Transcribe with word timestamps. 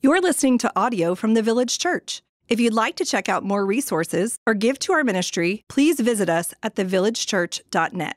You're 0.00 0.20
listening 0.20 0.58
to 0.58 0.70
audio 0.76 1.16
from 1.16 1.34
the 1.34 1.42
Village 1.42 1.76
Church. 1.76 2.22
If 2.46 2.60
you'd 2.60 2.72
like 2.72 2.94
to 2.96 3.04
check 3.04 3.28
out 3.28 3.42
more 3.42 3.66
resources 3.66 4.38
or 4.46 4.54
give 4.54 4.78
to 4.80 4.92
our 4.92 5.02
ministry, 5.02 5.64
please 5.66 5.98
visit 5.98 6.28
us 6.28 6.54
at 6.62 6.76
thevillagechurch.net. 6.76 8.16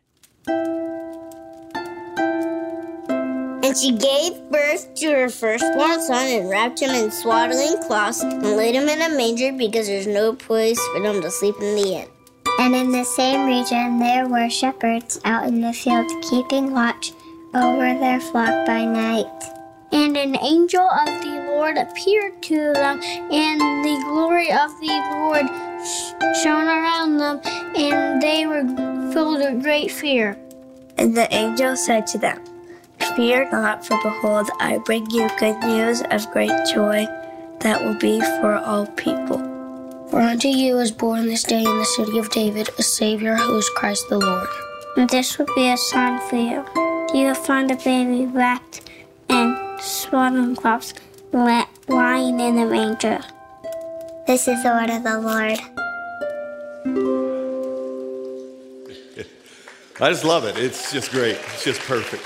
And 3.66 3.76
she 3.76 3.94
gave 3.94 4.48
birth 4.52 4.94
to 4.94 5.12
her 5.12 5.30
firstborn 5.30 6.00
son 6.04 6.28
and 6.28 6.48
wrapped 6.52 6.80
him 6.80 6.92
in 6.92 7.10
swaddling 7.10 7.82
cloths 7.88 8.22
and 8.22 8.44
laid 8.44 8.76
him 8.76 8.88
in 8.88 9.02
a 9.02 9.18
manger 9.18 9.52
because 9.52 9.88
there's 9.88 10.06
no 10.06 10.34
place 10.34 10.80
for 10.94 11.02
them 11.02 11.20
to 11.20 11.32
sleep 11.32 11.56
in 11.60 11.76
the 11.76 11.96
inn. 11.96 12.08
And 12.60 12.76
in 12.76 12.92
the 12.92 13.04
same 13.04 13.48
region 13.48 13.98
there 13.98 14.28
were 14.28 14.52
shepherds 14.52 15.20
out 15.26 15.48
in 15.48 15.62
the 15.62 15.74
field 15.74 16.12
keeping 16.30 16.74
watch 16.74 17.14
over 17.56 17.98
their 18.00 18.20
flock 18.20 18.68
by 18.68 18.86
night. 18.86 19.26
And 19.92 20.16
an 20.16 20.38
angel 20.42 20.88
of 20.88 21.08
the 21.22 21.51
Lord 21.62 21.78
appeared 21.78 22.42
to 22.42 22.74
them, 22.74 23.00
and 23.04 23.62
the 23.86 24.04
glory 24.10 24.52
of 24.52 24.72
the 24.80 24.98
Lord 25.14 25.46
shone 26.42 26.68
around 26.68 27.18
them, 27.18 27.40
and 27.76 28.20
they 28.20 28.48
were 28.48 28.64
filled 29.14 29.38
with 29.38 29.62
great 29.62 29.92
fear. 29.92 30.36
And 30.98 31.16
the 31.16 31.32
angel 31.32 31.76
said 31.76 32.08
to 32.08 32.18
them, 32.18 32.42
Fear 33.16 33.52
not, 33.52 33.86
for 33.86 34.02
behold, 34.02 34.50
I 34.60 34.80
bring 34.80 35.08
you 35.12 35.30
good 35.38 35.60
news 35.60 36.02
of 36.10 36.32
great 36.32 36.50
joy 36.74 37.06
that 37.60 37.80
will 37.84 38.00
be 38.00 38.20
for 38.42 38.56
all 38.56 38.88
people. 38.88 39.38
For 40.10 40.20
unto 40.20 40.48
you 40.48 40.80
is 40.80 40.92
born 40.92 41.28
this 41.28 41.44
day 41.44 41.64
in 41.64 41.78
the 41.78 41.86
city 41.86 42.18
of 42.18 42.32
David 42.32 42.72
a 42.80 42.82
Savior 42.82 43.36
who 43.36 43.60
is 43.60 43.70
Christ 43.76 44.10
the 44.10 44.18
Lord. 44.18 44.48
And 44.98 45.08
this 45.12 45.38
will 45.38 45.54
be 45.54 45.70
a 45.70 45.78
sign 45.78 46.28
for 46.28 46.38
you. 46.38 46.66
You 47.14 47.28
will 47.28 47.36
find 47.36 47.70
a 47.70 47.76
baby 47.76 48.26
wrapped 48.26 48.90
in 49.30 49.78
swaddling 49.80 50.56
cloths, 50.56 50.96
lying 51.34 52.40
in 52.40 52.58
a 52.58 52.66
manger. 52.66 53.22
This 54.28 54.48
is 54.48 54.62
the 54.64 54.70
word 54.70 54.90
of 54.90 55.04
the 55.04 55.20
Lord. 55.20 55.60
I 60.02 60.10
just 60.10 60.26
love 60.26 60.46
it. 60.46 60.58
It's 60.58 60.92
just 60.92 61.12
great. 61.12 61.36
It's 61.36 61.64
just 61.64 61.80
perfect. 61.82 62.24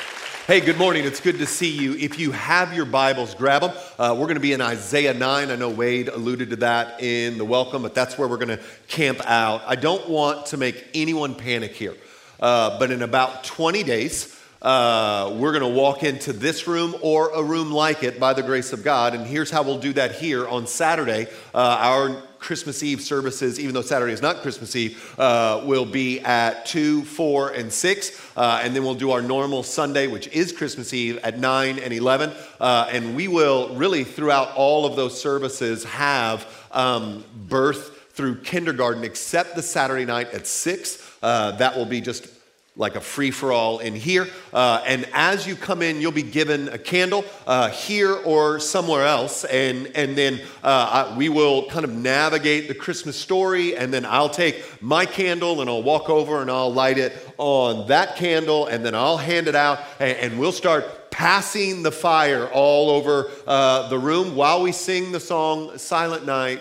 Hey, 0.48 0.60
good 0.60 0.78
morning. 0.78 1.06
It's 1.06 1.20
good 1.20 1.40
to 1.40 1.46
see 1.46 1.70
you. 1.70 1.94
If 1.96 2.20
you 2.20 2.32
have 2.32 2.74
your 2.74 2.86
Bibles, 2.86 3.34
grab 3.34 3.62
them. 3.64 3.72
Uh, 3.98 4.16
we're 4.18 4.28
going 4.28 4.36
to 4.36 4.42
be 4.42 4.54
in 4.54 4.62
Isaiah 4.62 5.14
9. 5.14 5.52
I 5.52 5.56
know 5.56 5.70
Wade 5.70 6.08
alluded 6.08 6.52
to 6.52 6.56
that 6.58 7.02
in 7.02 7.38
the 7.38 7.46
welcome, 7.46 7.82
but 7.82 7.94
that's 7.96 8.18
where 8.18 8.28
we're 8.28 8.38
going 8.38 8.58
to 8.58 8.64
camp 8.88 9.22
out. 9.26 9.62
I 9.66 9.76
don't 9.76 10.08
want 10.08 10.48
to 10.48 10.58
make 10.58 10.86
anyone 10.94 11.36
panic 11.36 11.74
here, 11.74 11.96
uh, 12.40 12.80
but 12.80 12.92
in 12.92 13.02
about 13.02 13.44
20 13.44 13.84
days, 13.84 14.40
uh, 14.66 15.32
we're 15.38 15.52
going 15.52 15.62
to 15.62 15.80
walk 15.80 16.02
into 16.02 16.34
this 16.34 16.66
room 16.66 16.96
or 17.04 17.30
a 17.30 17.44
room 17.44 17.72
like 17.72 18.02
it 18.02 18.20
by 18.20 18.34
the 18.34 18.42
grace 18.42 18.74
of 18.74 18.84
God. 18.84 19.14
And 19.14 19.24
here's 19.24 19.52
how 19.52 19.62
we'll 19.62 19.78
do 19.78 19.94
that 19.94 20.16
here 20.16 20.48
on 20.48 20.66
Saturday. 20.66 21.28
Uh, 21.54 21.78
our 21.80 22.24
Christmas 22.40 22.82
Eve 22.82 23.00
services, 23.00 23.60
even 23.60 23.76
though 23.76 23.84
Saturday 23.84 24.12
is 24.12 24.24
not 24.24 24.38
Christmas 24.38 24.76
Eve, 24.76 25.20
uh, 25.20 25.62
will 25.66 25.86
be 25.86 26.20
at 26.22 26.66
2, 26.66 27.04
4, 27.04 27.50
and 27.52 27.72
6. 27.72 28.32
Uh, 28.36 28.62
and 28.64 28.76
then 28.76 28.84
we'll 28.84 28.96
do 28.96 29.12
our 29.12 29.22
normal 29.22 29.62
Sunday, 29.62 30.08
which 30.08 30.28
is 30.30 30.52
Christmas 30.52 30.96
Eve, 30.96 31.20
at 31.24 31.38
9 31.38 31.78
and 31.78 31.94
11. 31.94 32.32
Uh, 32.60 32.88
and 32.92 33.16
we 33.16 33.28
will 33.28 33.70
really, 33.76 34.04
throughout 34.04 34.56
all 34.56 34.88
of 34.88 34.96
those 34.96 35.20
services, 35.22 35.84
have 35.84 36.48
um, 36.72 37.24
birth 37.48 38.14
through 38.14 38.42
kindergarten, 38.42 39.04
except 39.04 39.56
the 39.56 39.62
Saturday 39.62 40.06
night 40.06 40.34
at 40.34 40.48
6. 40.48 41.18
Uh, 41.22 41.52
that 41.52 41.78
will 41.78 41.86
be 41.86 42.02
just 42.02 42.35
like 42.78 42.96
a 42.96 43.02
free 43.02 43.32
for 43.32 43.54
all 43.54 43.80
in 43.80 43.96
here. 43.96 44.28
Uh, 44.52 44.84
and 44.86 45.08
as 45.14 45.48
you 45.48 45.56
come 45.56 45.82
in, 45.82 46.02
you'll 46.02 46.12
be 46.12 46.22
given 46.22 46.68
a 46.70 46.78
candle 46.78 47.24
uh, 47.48 47.70
here 47.70 48.14
or 48.14 48.60
somewhere 48.60 49.06
else. 49.06 49.46
And, 49.46 49.88
and 49.96 50.18
then 50.18 50.42
uh, 50.64 51.08
I, 51.12 51.18
we 51.18 51.30
will 51.30 51.68
kind 51.70 51.86
of 51.86 51.94
navigate 51.94 52.68
the 52.68 52.76
Christmas 52.76 53.16
story. 53.16 53.78
And 53.78 53.94
then 53.94 54.06
I'll 54.06 54.30
take 54.30 54.82
my 54.82 55.06
candle 55.06 55.62
and 55.62 55.70
I'll 55.70 55.84
walk 55.84 56.10
over 56.10 56.42
and 56.42 56.52
I'll 56.52 56.74
light 56.74 56.98
it 56.98 57.14
on 57.38 57.88
that 57.88 58.18
candle. 58.18 58.68
And 58.68 58.86
then 58.86 58.94
I'll 58.94 59.18
hand 59.18 59.48
it 59.48 59.56
out 59.56 59.80
and, 60.00 60.18
and 60.18 60.40
we'll 60.40 60.52
start 60.52 61.12
passing 61.12 61.82
the 61.82 61.94
fire 61.94 62.50
all 62.52 62.90
over 62.90 63.32
uh, 63.48 63.88
the 63.88 63.98
room 63.98 64.36
while 64.36 64.62
we 64.62 64.74
sing 64.74 65.14
the 65.14 65.20
song 65.20 65.78
Silent 65.78 66.26
Night, 66.26 66.60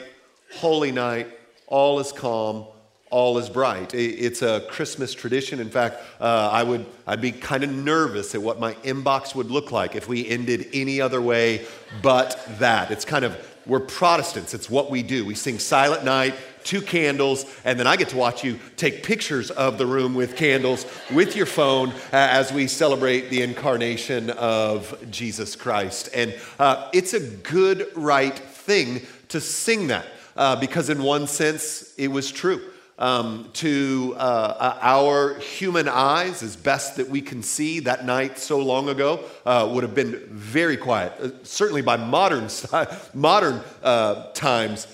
Holy 0.53 0.93
Night, 0.93 1.27
All 1.67 1.99
is 1.99 2.13
Calm 2.13 2.67
all 3.15 3.39
is 3.39 3.49
bright. 3.49 3.95
It's 3.95 4.43
a 4.43 4.67
Christmas 4.69 5.15
tradition. 5.15 5.61
In 5.61 5.71
fact, 5.71 6.03
uh, 6.21 6.49
I 6.51 6.65
would, 6.65 6.85
I'd 7.07 7.21
be 7.21 7.31
kind 7.31 7.63
of 7.63 7.71
nervous 7.71 8.35
at 8.35 8.43
what 8.43 8.59
my 8.59 8.75
inbox 8.83 9.37
would 9.37 9.53
look 9.53 9.71
like 9.71 9.95
if 9.95 10.09
we 10.09 10.29
ended 10.29 10.67
any 10.73 11.01
other 11.01 11.23
way 11.23 11.65
but 12.03 12.45
that. 12.59 12.91
It's 12.91 13.05
kind 13.05 13.25
of, 13.25 13.37
we're 13.67 13.79
Protestants. 13.79 14.53
It's 14.53 14.69
what 14.69 14.91
we 14.91 15.05
do. 15.05 15.25
We 15.25 15.37
sing 15.37 15.61
Silent 15.61 16.05
Night, 16.05 16.35
two 16.65 16.83
candles, 16.83 17.47
and 17.65 17.79
then 17.79 17.87
I 17.87 17.95
get 17.95 18.09
to 18.09 18.17
watch 18.17 18.43
you 18.43 18.59
take 18.77 19.05
pictures 19.05 19.53
of 19.53 19.79
the 19.79 19.87
room 19.87 20.17
with 20.17 20.35
candles 20.35 20.85
with 21.13 21.37
your 21.37 21.47
phone 21.47 21.93
as 22.11 22.53
we 22.53 22.67
celebrate 22.67 23.31
the 23.31 23.43
incarnation 23.43 24.31
of 24.31 24.93
Jesus 25.13 25.55
Christ. 25.55 26.09
And 26.13 26.35
uh, 26.59 26.91
it's 26.93 27.15
a 27.15 27.21
good, 27.21 27.87
right 27.95 28.37
thing 28.37 29.03
to 29.29 29.41
sing 29.41 29.87
that 29.87 30.07
uh, 30.37 30.57
because, 30.57 30.91
in 30.91 31.01
one 31.01 31.29
sense, 31.29 31.95
it 31.97 32.09
was 32.09 32.33
true 32.33 32.61
um, 32.99 33.51
to 33.55 34.15
uh, 34.17 34.79
our 34.81 35.39
human 35.39 35.89
eyes, 35.89 36.43
as 36.43 36.57
best 36.57 36.97
that 36.97 37.09
we 37.09 37.21
can 37.21 37.43
see, 37.43 37.81
that 37.81 38.05
night 38.05 38.39
so 38.39 38.59
long 38.59 38.89
ago 38.89 39.21
uh, 39.45 39.69
would 39.73 39.83
have 39.83 39.95
been 39.95 40.21
very 40.31 40.77
quiet. 40.77 41.13
Uh, 41.21 41.31
certainly 41.43 41.83
by 41.83 41.97
modern, 41.97 42.49
modern 43.15 43.61
uh, 43.83 44.31
times, 44.33 44.87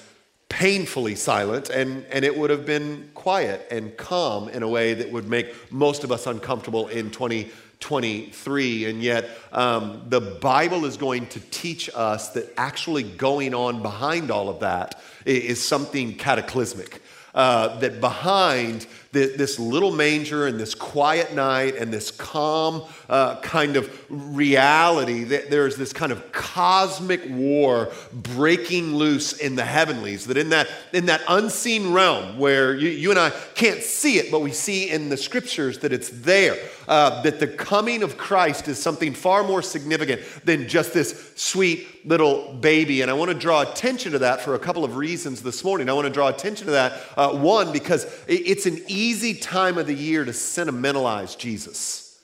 painfully 0.48 1.14
silent, 1.14 1.70
and, 1.70 2.04
and 2.06 2.24
it 2.24 2.36
would 2.36 2.50
have 2.50 2.66
been 2.66 3.10
quiet 3.14 3.66
and 3.70 3.96
calm 3.96 4.48
in 4.48 4.62
a 4.62 4.68
way 4.68 4.94
that 4.94 5.10
would 5.12 5.28
make 5.28 5.70
most 5.70 6.02
of 6.02 6.10
us 6.10 6.26
uncomfortable 6.26 6.88
in 6.88 7.10
2023. 7.10 8.86
And 8.86 9.02
yet, 9.02 9.30
um, 9.52 10.02
the 10.08 10.20
Bible 10.20 10.86
is 10.86 10.96
going 10.96 11.26
to 11.28 11.40
teach 11.50 11.88
us 11.94 12.30
that 12.30 12.52
actually 12.56 13.04
going 13.04 13.54
on 13.54 13.80
behind 13.82 14.30
all 14.30 14.48
of 14.48 14.60
that 14.60 15.00
is 15.24 15.64
something 15.64 16.16
cataclysmic 16.16 17.00
uh, 17.34 17.78
that 17.78 18.00
behind 18.00 18.86
this 19.12 19.58
little 19.58 19.90
manger 19.90 20.46
and 20.46 20.60
this 20.60 20.74
quiet 20.74 21.34
night 21.34 21.74
and 21.74 21.92
this 21.92 22.12
calm 22.12 22.84
uh, 23.08 23.40
kind 23.40 23.76
of 23.76 24.04
reality, 24.08 25.24
that 25.24 25.50
there's 25.50 25.76
this 25.76 25.92
kind 25.92 26.12
of 26.12 26.30
cosmic 26.30 27.20
war 27.28 27.90
breaking 28.12 28.94
loose 28.94 29.32
in 29.32 29.56
the 29.56 29.64
heavenlies. 29.64 30.26
That 30.26 30.36
in 30.36 30.50
that, 30.50 30.68
in 30.92 31.06
that 31.06 31.22
unseen 31.28 31.92
realm 31.92 32.38
where 32.38 32.74
you, 32.74 32.88
you 32.88 33.10
and 33.10 33.18
I 33.18 33.30
can't 33.54 33.82
see 33.82 34.18
it, 34.18 34.30
but 34.30 34.40
we 34.40 34.52
see 34.52 34.90
in 34.90 35.08
the 35.08 35.16
scriptures 35.16 35.80
that 35.80 35.92
it's 35.92 36.10
there, 36.10 36.56
uh, 36.86 37.20
that 37.22 37.40
the 37.40 37.48
coming 37.48 38.04
of 38.04 38.16
Christ 38.16 38.68
is 38.68 38.80
something 38.80 39.12
far 39.12 39.42
more 39.42 39.62
significant 39.62 40.20
than 40.44 40.68
just 40.68 40.94
this 40.94 41.32
sweet 41.34 42.06
little 42.06 42.54
baby. 42.54 43.02
And 43.02 43.10
I 43.10 43.14
want 43.14 43.30
to 43.30 43.36
draw 43.36 43.62
attention 43.62 44.12
to 44.12 44.20
that 44.20 44.40
for 44.40 44.54
a 44.54 44.58
couple 44.58 44.84
of 44.84 44.96
reasons 44.96 45.42
this 45.42 45.64
morning. 45.64 45.88
I 45.88 45.92
want 45.92 46.06
to 46.06 46.12
draw 46.12 46.28
attention 46.28 46.66
to 46.66 46.72
that. 46.72 47.00
Uh, 47.16 47.36
one, 47.36 47.72
because 47.72 48.06
it's 48.28 48.66
an 48.66 48.78
easy 49.00 49.34
time 49.34 49.78
of 49.78 49.86
the 49.86 49.94
year 49.94 50.24
to 50.24 50.32
sentimentalize 50.32 51.34
Jesus, 51.34 52.20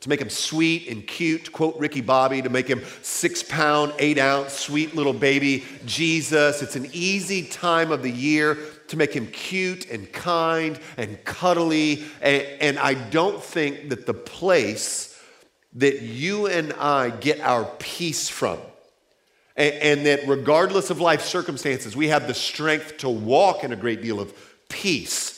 to 0.00 0.08
make 0.08 0.20
him 0.20 0.28
sweet 0.28 0.88
and 0.88 1.06
cute, 1.06 1.46
to 1.46 1.50
quote 1.50 1.78
Ricky 1.78 2.02
Bobby, 2.02 2.42
to 2.42 2.50
make 2.50 2.68
him 2.68 2.82
six 3.02 3.42
pound, 3.42 3.94
eight 3.98 4.18
ounce, 4.18 4.52
sweet 4.52 4.94
little 4.94 5.14
baby 5.14 5.64
Jesus. 5.86 6.62
It's 6.62 6.76
an 6.76 6.88
easy 6.92 7.44
time 7.44 7.90
of 7.90 8.02
the 8.02 8.10
year 8.10 8.58
to 8.88 8.96
make 8.96 9.14
him 9.14 9.26
cute 9.28 9.90
and 9.90 10.12
kind 10.12 10.78
and 10.98 11.24
cuddly. 11.24 12.04
And, 12.20 12.42
and 12.60 12.78
I 12.78 12.94
don't 12.94 13.42
think 13.42 13.88
that 13.88 14.04
the 14.04 14.14
place 14.14 15.18
that 15.74 16.02
you 16.02 16.46
and 16.46 16.72
I 16.74 17.10
get 17.10 17.40
our 17.40 17.64
peace 17.78 18.28
from 18.28 18.58
and, 19.56 20.04
that 20.06 20.26
regardless 20.26 20.90
of 20.90 21.00
life 21.00 21.22
circumstances, 21.22 21.96
we 21.96 22.08
have 22.08 22.26
the 22.26 22.34
strength 22.34 22.98
to 22.98 23.08
walk 23.08 23.62
in 23.62 23.72
a 23.72 23.76
great 23.76 24.02
deal 24.02 24.18
of 24.20 24.34
peace 24.68 25.33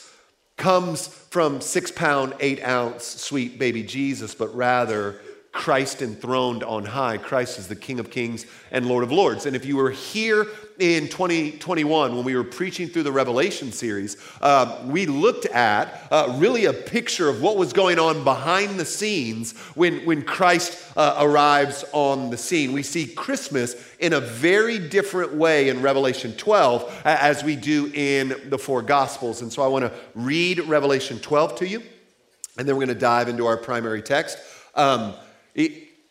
comes 0.56 1.06
from 1.06 1.60
six 1.60 1.90
pound, 1.90 2.34
eight 2.40 2.62
ounce 2.64 3.04
sweet 3.04 3.58
baby 3.58 3.82
Jesus, 3.82 4.34
but 4.34 4.54
rather 4.54 5.20
Christ 5.56 6.02
enthroned 6.02 6.62
on 6.62 6.84
high. 6.84 7.16
Christ 7.16 7.58
is 7.58 7.66
the 7.66 7.74
King 7.74 7.98
of 7.98 8.10
Kings 8.10 8.44
and 8.70 8.86
Lord 8.86 9.02
of 9.02 9.10
Lords. 9.10 9.46
And 9.46 9.56
if 9.56 9.64
you 9.64 9.76
were 9.78 9.90
here 9.90 10.46
in 10.78 11.08
2021 11.08 12.14
when 12.14 12.24
we 12.24 12.36
were 12.36 12.44
preaching 12.44 12.88
through 12.88 13.04
the 13.04 13.10
Revelation 13.10 13.72
series, 13.72 14.18
uh, 14.42 14.80
we 14.84 15.06
looked 15.06 15.46
at 15.46 16.06
uh, 16.10 16.36
really 16.38 16.66
a 16.66 16.74
picture 16.74 17.30
of 17.30 17.40
what 17.40 17.56
was 17.56 17.72
going 17.72 17.98
on 17.98 18.22
behind 18.22 18.78
the 18.78 18.84
scenes 18.84 19.56
when, 19.74 20.04
when 20.04 20.22
Christ 20.22 20.78
uh, 20.94 21.16
arrives 21.18 21.84
on 21.92 22.28
the 22.28 22.36
scene. 22.36 22.72
We 22.72 22.82
see 22.82 23.06
Christmas 23.06 23.74
in 23.98 24.12
a 24.12 24.20
very 24.20 24.78
different 24.78 25.34
way 25.34 25.70
in 25.70 25.80
Revelation 25.80 26.34
12 26.36 27.02
as 27.06 27.42
we 27.42 27.56
do 27.56 27.90
in 27.94 28.50
the 28.50 28.58
four 28.58 28.82
Gospels. 28.82 29.40
And 29.40 29.50
so 29.50 29.62
I 29.62 29.68
want 29.68 29.86
to 29.86 29.92
read 30.14 30.60
Revelation 30.60 31.18
12 31.18 31.56
to 31.56 31.66
you, 31.66 31.82
and 32.58 32.68
then 32.68 32.76
we're 32.76 32.84
going 32.84 32.94
to 32.94 33.00
dive 33.00 33.28
into 33.28 33.46
our 33.46 33.56
primary 33.56 34.02
text. 34.02 34.38
Um, 34.74 35.14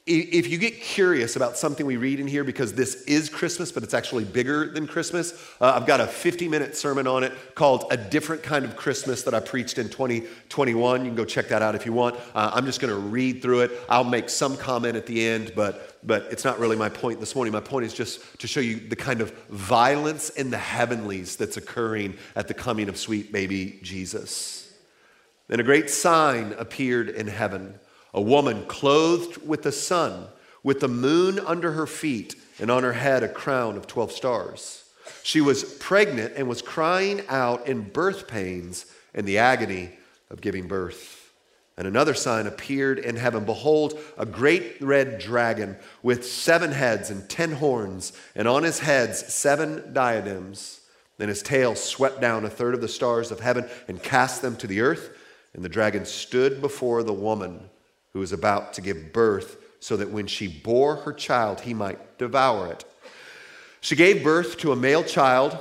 if 0.08 0.48
you 0.50 0.60
get 0.60 0.82
curious 0.82 1.36
about 1.36 1.58
something 1.58 1.84
we 1.84 1.98
read 1.98 2.20
in 2.20 2.28
here, 2.28 2.44
because 2.44 2.74
this 2.74 3.04
is 3.06 3.28
Christmas, 3.28 3.72
but 3.72 3.82
it's 3.82 3.94
actually 3.96 4.24
bigger 4.24 4.70
than 4.70 4.86
Christmas, 4.86 5.34
uh, 5.60 5.74
I've 5.76 5.88
got 5.88 6.00
a 6.00 6.06
50 6.06 6.48
minute 6.48 6.78
sermon 6.78 7.08
on 7.08 7.24
it 7.24 7.34
called 7.56 7.86
A 7.90 7.98
Different 7.98 8.44
Kind 8.44 8.66
of 8.66 8.76
Christmas 8.76 9.24
that 9.24 9.34
I 9.34 9.40
preached 9.40 9.80
in 9.80 9.90
2021. 9.90 11.02
You 11.02 11.10
can 11.10 11.16
go 11.16 11.26
check 11.26 11.48
that 11.48 11.64
out 11.64 11.74
if 11.74 11.88
you 11.88 11.94
want. 11.94 12.18
Uh, 12.36 12.52
I'm 12.54 12.68
just 12.68 12.80
going 12.80 12.94
to 12.94 13.00
read 13.00 13.42
through 13.42 13.62
it. 13.62 13.72
I'll 13.90 14.04
make 14.04 14.30
some 14.30 14.58
comment 14.58 14.96
at 14.96 15.08
the 15.08 15.26
end, 15.26 15.54
but, 15.56 15.98
but 16.04 16.28
it's 16.30 16.46
not 16.46 16.60
really 16.60 16.76
my 16.76 16.90
point 16.90 17.20
this 17.20 17.34
morning. 17.34 17.52
My 17.52 17.60
point 17.60 17.88
is 17.88 17.94
just 17.94 18.40
to 18.40 18.48
show 18.48 18.60
you 18.60 18.76
the 18.76 18.96
kind 18.96 19.22
of 19.22 19.32
violence 19.50 20.30
in 20.30 20.52
the 20.52 20.58
heavenlies 20.60 21.36
that's 21.36 21.58
occurring 21.58 22.16
at 22.36 22.48
the 22.48 22.54
coming 22.54 22.90
of 22.90 22.98
sweet 22.98 23.32
baby 23.32 23.80
Jesus. 23.82 24.72
Then 25.48 25.60
a 25.60 25.64
great 25.64 25.90
sign 25.90 26.54
appeared 26.60 27.10
in 27.10 27.26
heaven 27.26 27.80
a 28.16 28.22
woman 28.22 28.66
clothed 28.66 29.46
with 29.46 29.62
the 29.62 29.74
sun, 29.74 30.26
with 30.64 30.80
the 30.80 30.88
moon 30.88 31.38
under 31.38 31.74
her 31.74 31.86
feet, 31.86 32.34
and 32.60 32.72
on 32.72 32.82
her 32.82 32.94
head 32.94 33.22
a 33.22 33.28
crown 33.28 33.76
of 33.76 33.86
12 33.86 34.14
stars. 34.14 34.86
She 35.22 35.42
was 35.42 35.66
pregnant 35.76 36.34
and 36.38 36.48
was 36.48 36.62
crying 36.62 37.24
out 37.28 37.68
in 37.68 37.90
birth 37.90 38.26
pains 38.26 38.86
and 39.14 39.28
the 39.28 39.38
agony 39.38 39.92
of 40.30 40.40
giving 40.40 40.66
birth. 40.66 41.34
And 41.78 41.86
another 41.88 42.14
sign 42.14 42.48
appeared 42.48 43.00
in 43.00 43.18
heaven 43.18 43.44
Behold, 43.44 44.00
a 44.18 44.26
great 44.26 44.78
red 44.80 45.20
dragon 45.20 45.76
with 46.02 46.26
seven 46.26 46.72
heads 46.72 47.10
and 47.10 47.30
ten 47.30 47.52
horns, 47.52 48.14
and 48.34 48.48
on 48.48 48.64
his 48.64 48.80
heads 48.80 49.34
seven 49.34 49.94
diadems. 49.94 50.80
Then 51.18 51.28
his 51.28 51.44
tail 51.44 51.76
swept 51.76 52.22
down 52.22 52.46
a 52.46 52.50
third 52.50 52.76
of 52.76 52.82
the 52.82 52.88
stars 52.88 53.30
of 53.30 53.42
heaven 53.42 53.68
and 53.90 54.02
cast 54.02 54.42
them 54.42 54.56
to 54.58 54.68
the 54.68 54.80
earth. 54.80 55.18
And 55.54 55.66
the 55.66 55.70
dragon 55.70 56.06
stood 56.06 56.62
before 56.62 57.04
the 57.04 57.14
woman 57.14 57.70
who 58.16 58.22
was 58.22 58.32
about 58.32 58.72
to 58.72 58.80
give 58.80 59.12
birth, 59.12 59.58
so 59.82 59.98
that 59.98 60.10
when 60.10 60.26
she 60.26 60.48
bore 60.48 60.96
her 60.96 61.12
child, 61.12 61.60
he 61.60 61.74
might 61.74 62.18
devour 62.18 62.72
it. 62.72 62.86
She 63.82 63.98
gave 63.98 64.24
birth 64.24 64.56
to 64.60 64.72
a 64.72 64.76
male 64.78 65.04
child, 65.04 65.58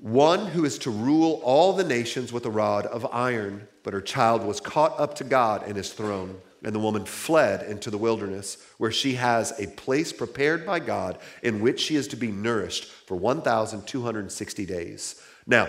one 0.00 0.46
who 0.46 0.64
is 0.64 0.78
to 0.78 0.90
rule 0.90 1.38
all 1.44 1.74
the 1.74 1.84
nations 1.84 2.32
with 2.32 2.46
a 2.46 2.50
rod 2.50 2.86
of 2.86 3.04
iron. 3.12 3.68
But 3.82 3.92
her 3.92 4.00
child 4.00 4.42
was 4.42 4.58
caught 4.58 4.98
up 4.98 5.16
to 5.16 5.24
God 5.24 5.68
in 5.68 5.76
his 5.76 5.92
throne. 5.92 6.40
And 6.64 6.74
the 6.74 6.78
woman 6.80 7.04
fled 7.04 7.68
into 7.70 7.90
the 7.90 7.98
wilderness, 7.98 8.56
where 8.78 8.90
she 8.90 9.16
has 9.16 9.52
a 9.60 9.66
place 9.66 10.10
prepared 10.10 10.64
by 10.64 10.78
God 10.78 11.18
in 11.42 11.60
which 11.60 11.78
she 11.78 11.94
is 11.94 12.08
to 12.08 12.16
be 12.16 12.32
nourished 12.32 12.86
for 12.86 13.18
1,260 13.18 14.64
days. 14.64 15.22
Now, 15.46 15.68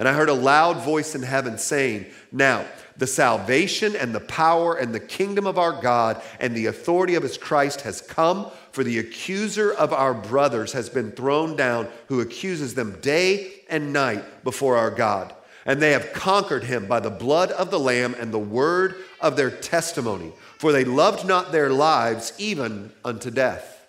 And 0.00 0.08
I 0.08 0.14
heard 0.14 0.30
a 0.30 0.34
loud 0.34 0.82
voice 0.82 1.14
in 1.14 1.22
heaven 1.22 1.58
saying, 1.58 2.06
Now, 2.32 2.64
the 2.96 3.06
salvation 3.06 3.94
and 3.94 4.14
the 4.14 4.20
power 4.20 4.74
and 4.74 4.94
the 4.94 4.98
kingdom 4.98 5.46
of 5.46 5.58
our 5.58 5.78
God 5.78 6.22
and 6.40 6.56
the 6.56 6.66
authority 6.66 7.16
of 7.16 7.22
his 7.22 7.36
Christ 7.36 7.82
has 7.82 8.00
come, 8.00 8.50
for 8.72 8.82
the 8.82 8.98
accuser 8.98 9.74
of 9.74 9.92
our 9.92 10.14
brothers 10.14 10.72
has 10.72 10.88
been 10.88 11.12
thrown 11.12 11.54
down, 11.54 11.86
who 12.06 12.22
accuses 12.22 12.72
them 12.72 12.98
day 13.02 13.52
and 13.68 13.92
night 13.92 14.24
before 14.42 14.78
our 14.78 14.90
God. 14.90 15.34
And 15.66 15.82
they 15.82 15.92
have 15.92 16.14
conquered 16.14 16.64
him 16.64 16.86
by 16.86 17.00
the 17.00 17.10
blood 17.10 17.50
of 17.50 17.70
the 17.70 17.78
Lamb 17.78 18.16
and 18.18 18.32
the 18.32 18.38
word 18.38 18.96
of 19.20 19.36
their 19.36 19.50
testimony, 19.50 20.32
for 20.56 20.72
they 20.72 20.84
loved 20.84 21.26
not 21.26 21.52
their 21.52 21.68
lives 21.68 22.32
even 22.38 22.90
unto 23.04 23.30
death. 23.30 23.79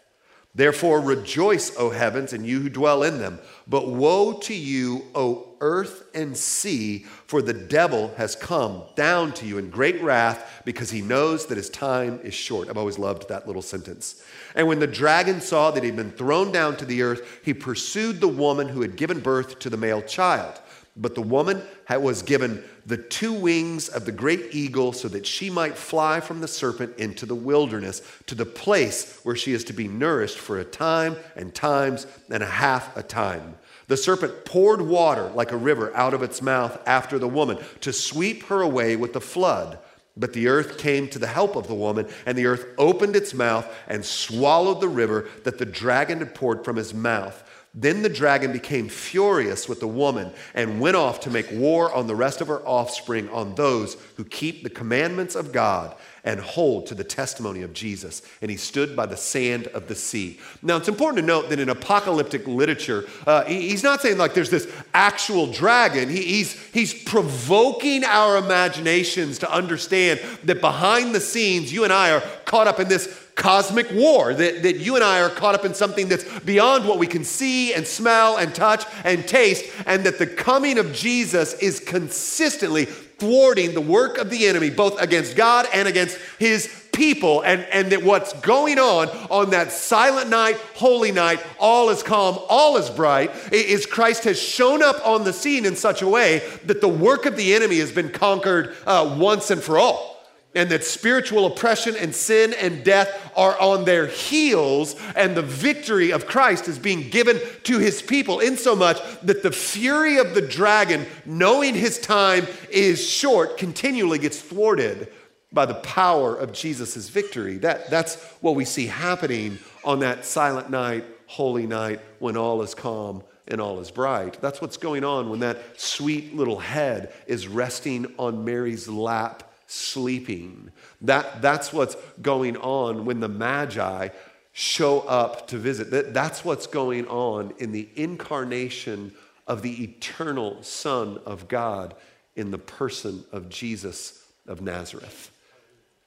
Therefore, 0.53 0.99
rejoice, 0.99 1.75
O 1.77 1.91
heavens, 1.91 2.33
and 2.33 2.45
you 2.45 2.59
who 2.59 2.69
dwell 2.69 3.03
in 3.03 3.19
them. 3.19 3.39
But 3.67 3.87
woe 3.87 4.33
to 4.39 4.53
you, 4.53 5.05
O 5.15 5.51
earth 5.61 6.03
and 6.13 6.35
sea, 6.35 7.05
for 7.25 7.41
the 7.41 7.53
devil 7.53 8.13
has 8.17 8.35
come 8.35 8.83
down 8.95 9.31
to 9.31 9.45
you 9.45 9.59
in 9.59 9.69
great 9.69 10.01
wrath 10.01 10.61
because 10.65 10.89
he 10.89 11.01
knows 11.01 11.45
that 11.45 11.57
his 11.57 11.69
time 11.69 12.19
is 12.23 12.33
short. 12.33 12.67
I've 12.67 12.77
always 12.77 12.99
loved 12.99 13.29
that 13.29 13.47
little 13.47 13.61
sentence. 13.61 14.21
And 14.55 14.67
when 14.67 14.79
the 14.79 14.87
dragon 14.87 15.39
saw 15.39 15.71
that 15.71 15.83
he'd 15.83 15.95
been 15.95 16.11
thrown 16.11 16.51
down 16.51 16.75
to 16.77 16.85
the 16.85 17.01
earth, 17.03 17.39
he 17.45 17.53
pursued 17.53 18.19
the 18.19 18.27
woman 18.27 18.67
who 18.67 18.81
had 18.81 18.97
given 18.97 19.21
birth 19.21 19.59
to 19.59 19.69
the 19.69 19.77
male 19.77 20.01
child. 20.01 20.59
But 20.97 21.15
the 21.15 21.21
woman 21.21 21.61
was 21.89 22.21
given 22.21 22.63
the 22.85 22.97
two 22.97 23.33
wings 23.33 23.87
of 23.89 24.05
the 24.05 24.11
great 24.11 24.53
eagle 24.53 24.91
so 24.91 25.07
that 25.09 25.25
she 25.25 25.49
might 25.49 25.77
fly 25.77 26.19
from 26.19 26.41
the 26.41 26.47
serpent 26.47 26.97
into 26.97 27.25
the 27.25 27.35
wilderness 27.35 28.01
to 28.27 28.35
the 28.35 28.45
place 28.45 29.19
where 29.23 29.35
she 29.35 29.53
is 29.53 29.63
to 29.65 29.73
be 29.73 29.87
nourished 29.87 30.37
for 30.37 30.59
a 30.59 30.65
time 30.65 31.15
and 31.35 31.53
times 31.53 32.07
and 32.29 32.43
a 32.43 32.47
half 32.47 32.95
a 32.97 33.03
time. 33.03 33.55
The 33.87 33.97
serpent 33.97 34.45
poured 34.45 34.81
water 34.81 35.29
like 35.29 35.51
a 35.51 35.57
river 35.57 35.95
out 35.95 36.13
of 36.13 36.23
its 36.23 36.41
mouth 36.41 36.81
after 36.85 37.19
the 37.19 37.27
woman 37.27 37.57
to 37.81 37.93
sweep 37.93 38.43
her 38.43 38.61
away 38.61 38.95
with 38.95 39.13
the 39.13 39.21
flood. 39.21 39.79
But 40.17 40.33
the 40.33 40.47
earth 40.47 40.77
came 40.77 41.07
to 41.09 41.19
the 41.19 41.27
help 41.27 41.55
of 41.55 41.67
the 41.67 41.75
woman, 41.75 42.07
and 42.25 42.37
the 42.37 42.45
earth 42.45 42.65
opened 42.77 43.15
its 43.15 43.33
mouth 43.33 43.65
and 43.87 44.03
swallowed 44.03 44.81
the 44.81 44.89
river 44.89 45.29
that 45.45 45.57
the 45.57 45.65
dragon 45.65 46.19
had 46.19 46.35
poured 46.35 46.65
from 46.65 46.75
his 46.75 46.93
mouth. 46.93 47.49
Then 47.73 48.01
the 48.01 48.09
dragon 48.09 48.51
became 48.51 48.89
furious 48.89 49.69
with 49.69 49.79
the 49.79 49.87
woman 49.87 50.33
and 50.53 50.81
went 50.81 50.97
off 50.97 51.21
to 51.21 51.29
make 51.29 51.49
war 51.51 51.93
on 51.93 52.05
the 52.05 52.15
rest 52.15 52.41
of 52.41 52.49
her 52.49 52.59
offspring, 52.67 53.29
on 53.29 53.55
those 53.55 53.95
who 54.17 54.25
keep 54.25 54.63
the 54.63 54.69
commandments 54.69 55.35
of 55.35 55.53
God 55.53 55.95
and 56.23 56.39
hold 56.39 56.85
to 56.87 56.95
the 56.95 57.03
testimony 57.03 57.61
of 57.61 57.73
Jesus. 57.73 58.21
And 58.41 58.51
he 58.51 58.57
stood 58.57 58.95
by 58.95 59.05
the 59.05 59.17
sand 59.17 59.67
of 59.67 59.87
the 59.87 59.95
sea. 59.95 60.39
Now, 60.61 60.77
it's 60.77 60.89
important 60.89 61.21
to 61.21 61.25
note 61.25 61.49
that 61.49 61.59
in 61.59 61.69
apocalyptic 61.69 62.45
literature, 62.45 63.05
uh, 63.25 63.45
he's 63.45 63.83
not 63.83 64.01
saying 64.01 64.17
like 64.17 64.33
there's 64.33 64.49
this 64.49 64.71
actual 64.93 65.47
dragon. 65.47 66.09
He, 66.09 66.23
he's, 66.23 66.53
he's 66.73 66.93
provoking 66.93 68.03
our 68.03 68.37
imaginations 68.37 69.39
to 69.39 69.51
understand 69.51 70.19
that 70.43 70.61
behind 70.61 71.15
the 71.15 71.21
scenes, 71.21 71.73
you 71.73 71.85
and 71.85 71.93
I 71.93 72.11
are 72.11 72.23
caught 72.45 72.67
up 72.67 72.79
in 72.79 72.87
this 72.87 73.07
cosmic 73.35 73.91
war, 73.91 74.33
that, 74.33 74.63
that 74.63 74.77
you 74.77 74.95
and 74.95 75.03
I 75.03 75.21
are 75.21 75.29
caught 75.29 75.55
up 75.55 75.65
in 75.65 75.73
something 75.73 76.07
that's 76.07 76.23
beyond 76.41 76.87
what 76.87 76.99
we 76.99 77.07
can 77.07 77.23
see 77.23 77.73
and 77.73 77.87
smell 77.87 78.37
and 78.37 78.53
touch 78.53 78.85
and 79.03 79.27
taste, 79.27 79.65
and 79.85 80.03
that 80.05 80.19
the 80.19 80.27
coming 80.27 80.77
of 80.77 80.93
Jesus 80.93 81.53
is 81.55 81.79
consistently 81.79 82.85
thwarting 82.85 83.73
the 83.73 83.81
work 83.81 84.17
of 84.17 84.29
the 84.29 84.47
enemy, 84.47 84.69
both 84.69 84.99
against 84.99 85.35
God 85.35 85.67
and 85.73 85.87
against 85.87 86.17
his 86.39 86.89
people, 86.91 87.41
and, 87.41 87.61
and 87.71 87.91
that 87.91 88.03
what's 88.03 88.33
going 88.41 88.77
on 88.77 89.07
on 89.29 89.51
that 89.51 89.71
silent 89.71 90.29
night, 90.29 90.57
holy 90.75 91.11
night, 91.11 91.39
all 91.59 91.89
is 91.89 92.03
calm, 92.03 92.37
all 92.49 92.77
is 92.77 92.89
bright, 92.89 93.31
is 93.53 93.85
Christ 93.85 94.23
has 94.25 94.41
shown 94.41 94.83
up 94.83 95.05
on 95.07 95.23
the 95.23 95.33
scene 95.33 95.65
in 95.65 95.75
such 95.75 96.01
a 96.01 96.07
way 96.07 96.41
that 96.65 96.81
the 96.81 96.87
work 96.87 97.25
of 97.25 97.37
the 97.37 97.53
enemy 97.53 97.79
has 97.79 97.91
been 97.91 98.09
conquered 98.09 98.75
uh, 98.85 99.15
once 99.19 99.51
and 99.51 99.61
for 99.61 99.77
all 99.77 100.20
and 100.53 100.69
that 100.69 100.83
spiritual 100.83 101.45
oppression 101.45 101.95
and 101.95 102.13
sin 102.13 102.53
and 102.53 102.83
death 102.83 103.31
are 103.35 103.59
on 103.59 103.85
their 103.85 104.07
heels, 104.07 104.95
and 105.15 105.35
the 105.35 105.41
victory 105.41 106.11
of 106.11 106.27
Christ 106.27 106.67
is 106.67 106.77
being 106.77 107.09
given 107.09 107.39
to 107.63 107.79
his 107.79 108.01
people, 108.01 108.39
insomuch 108.39 108.97
that 109.23 109.43
the 109.43 109.51
fury 109.51 110.17
of 110.17 110.33
the 110.33 110.41
dragon, 110.41 111.05
knowing 111.25 111.73
his 111.73 111.99
time 111.99 112.47
is 112.69 113.07
short, 113.07 113.57
continually 113.57 114.19
gets 114.19 114.41
thwarted 114.41 115.11
by 115.53 115.65
the 115.65 115.75
power 115.75 116.35
of 116.35 116.53
Jesus' 116.53 117.09
victory. 117.09 117.57
That, 117.57 117.89
that's 117.89 118.21
what 118.41 118.55
we 118.55 118.65
see 118.65 118.87
happening 118.87 119.57
on 119.83 119.99
that 119.99 120.25
silent 120.25 120.69
night, 120.69 121.05
holy 121.27 121.67
night, 121.67 122.01
when 122.19 122.35
all 122.35 122.61
is 122.61 122.75
calm 122.75 123.23
and 123.47 123.59
all 123.59 123.79
is 123.79 123.91
bright. 123.91 124.39
That's 124.41 124.61
what's 124.61 124.77
going 124.77 125.03
on 125.03 125.29
when 125.29 125.39
that 125.41 125.79
sweet 125.79 126.35
little 126.35 126.59
head 126.59 127.13
is 127.25 127.47
resting 127.47 128.13
on 128.17 128.45
Mary's 128.45 128.87
lap 128.87 129.50
sleeping. 129.71 130.71
That, 131.01 131.41
that's 131.41 131.71
what's 131.71 131.95
going 132.21 132.57
on 132.57 133.05
when 133.05 133.19
the 133.19 133.29
Magi 133.29 134.09
show 134.51 134.99
up 135.01 135.47
to 135.47 135.57
visit. 135.57 135.91
That, 135.91 136.13
that's 136.13 136.43
what's 136.43 136.67
going 136.67 137.07
on 137.07 137.53
in 137.57 137.71
the 137.71 137.87
incarnation 137.95 139.13
of 139.47 139.61
the 139.61 139.83
eternal 139.83 140.61
Son 140.63 141.19
of 141.25 141.47
God 141.47 141.95
in 142.35 142.51
the 142.51 142.57
person 142.57 143.23
of 143.31 143.49
Jesus 143.49 144.25
of 144.47 144.61
Nazareth. 144.61 145.31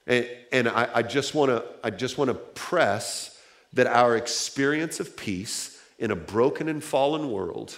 And, 0.07 0.29
and 0.51 0.69
I, 0.69 0.89
I 0.95 1.01
just 1.01 1.33
want 1.33 1.49
to 1.49 1.63
I 1.83 1.89
just 1.89 2.17
want 2.17 2.29
to 2.29 2.35
press 2.35 3.39
that 3.73 3.87
our 3.87 4.15
experience 4.15 4.99
of 4.99 5.17
peace 5.17 5.81
in 5.97 6.11
a 6.11 6.15
broken 6.15 6.69
and 6.69 6.83
fallen 6.83 7.31
world, 7.31 7.77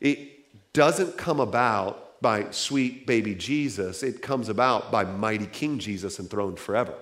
it 0.00 0.72
doesn't 0.72 1.16
come 1.16 1.40
about 1.40 2.05
by 2.20 2.50
sweet 2.50 3.06
baby 3.06 3.34
Jesus, 3.34 4.02
it 4.02 4.22
comes 4.22 4.48
about 4.48 4.90
by 4.90 5.04
mighty 5.04 5.46
King 5.46 5.78
Jesus 5.78 6.18
enthroned 6.18 6.58
forever. 6.58 6.94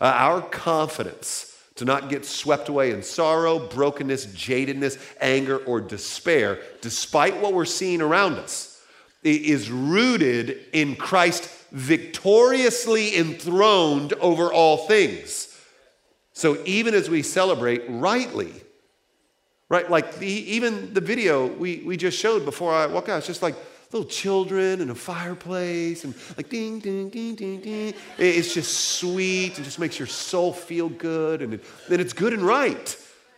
Uh, 0.00 0.12
our 0.14 0.42
confidence 0.42 1.54
to 1.74 1.84
not 1.84 2.08
get 2.08 2.24
swept 2.24 2.68
away 2.68 2.90
in 2.90 3.02
sorrow, 3.02 3.58
brokenness, 3.58 4.26
jadedness, 4.26 4.98
anger, 5.20 5.58
or 5.58 5.80
despair, 5.80 6.58
despite 6.80 7.40
what 7.40 7.52
we're 7.52 7.64
seeing 7.64 8.00
around 8.00 8.34
us, 8.34 8.82
is 9.22 9.70
rooted 9.70 10.58
in 10.72 10.96
Christ 10.96 11.48
victoriously 11.70 13.16
enthroned 13.16 14.12
over 14.14 14.52
all 14.52 14.88
things. 14.88 15.56
So 16.32 16.62
even 16.64 16.94
as 16.94 17.10
we 17.10 17.22
celebrate 17.22 17.82
rightly, 17.88 18.52
right, 19.68 19.88
like 19.90 20.18
the, 20.18 20.26
even 20.26 20.94
the 20.94 21.00
video 21.00 21.46
we, 21.46 21.82
we 21.84 21.96
just 21.96 22.18
showed 22.18 22.44
before 22.44 22.72
I 22.72 22.86
walk 22.86 23.08
out, 23.08 23.18
it's 23.18 23.26
just 23.26 23.42
like 23.42 23.56
little 23.92 24.08
children 24.08 24.80
and 24.82 24.90
a 24.90 24.94
fireplace 24.94 26.04
and 26.04 26.14
like 26.36 26.50
ding, 26.50 26.78
ding, 26.78 27.08
ding, 27.08 27.34
ding, 27.34 27.60
ding. 27.60 27.94
It's 28.18 28.52
just 28.52 28.98
sweet 28.98 29.56
and 29.56 29.64
just 29.64 29.78
makes 29.78 29.98
your 29.98 30.08
soul 30.08 30.52
feel 30.52 30.88
good 30.90 31.40
and, 31.42 31.58
then 31.88 32.00
it's 32.00 32.12
good 32.12 32.32
and 32.32 32.42
right. 32.42 32.96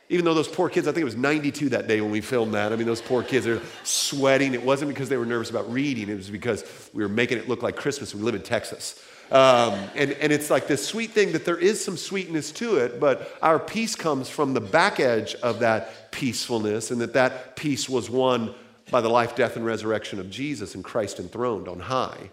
Even 0.08 0.24
though 0.24 0.34
those 0.34 0.48
poor 0.48 0.68
kids, 0.68 0.88
I 0.88 0.92
think 0.92 1.02
it 1.02 1.04
was 1.04 1.14
92 1.14 1.68
that 1.68 1.86
day 1.86 2.00
when 2.00 2.10
we 2.10 2.20
filmed 2.20 2.54
that. 2.54 2.72
I 2.72 2.76
mean, 2.76 2.86
those 2.86 3.00
poor 3.00 3.22
kids 3.22 3.46
are 3.46 3.62
sweating. 3.84 4.54
It 4.54 4.62
wasn't 4.64 4.88
because 4.88 5.08
they 5.08 5.16
were 5.16 5.24
nervous 5.24 5.50
about 5.50 5.72
reading, 5.72 6.08
it 6.08 6.16
was 6.16 6.30
because 6.30 6.64
we 6.92 7.04
were 7.04 7.08
making 7.08 7.38
it 7.38 7.48
look 7.48 7.62
like 7.62 7.76
Christmas. 7.76 8.12
We 8.12 8.22
live 8.22 8.34
in 8.34 8.42
Texas. 8.42 9.00
Um, 9.30 9.74
and, 9.94 10.10
and 10.14 10.32
it's 10.32 10.50
like 10.50 10.66
this 10.66 10.84
sweet 10.84 11.12
thing 11.12 11.30
that 11.32 11.44
there 11.44 11.56
is 11.56 11.82
some 11.84 11.96
sweetness 11.96 12.50
to 12.52 12.78
it, 12.78 12.98
but 12.98 13.38
our 13.40 13.60
peace 13.60 13.94
comes 13.94 14.28
from 14.28 14.54
the 14.54 14.60
back 14.60 14.98
edge 14.98 15.36
of 15.36 15.60
that 15.60 16.10
peacefulness, 16.10 16.90
and 16.90 17.00
that 17.00 17.12
that 17.12 17.54
peace 17.54 17.88
was 17.88 18.10
won 18.10 18.52
by 18.90 19.00
the 19.00 19.08
life, 19.08 19.36
death, 19.36 19.56
and 19.56 19.64
resurrection 19.64 20.18
of 20.18 20.30
Jesus 20.30 20.74
and 20.74 20.84
Christ 20.84 21.18
enthroned 21.18 21.68
on 21.68 21.80
high. 21.80 22.30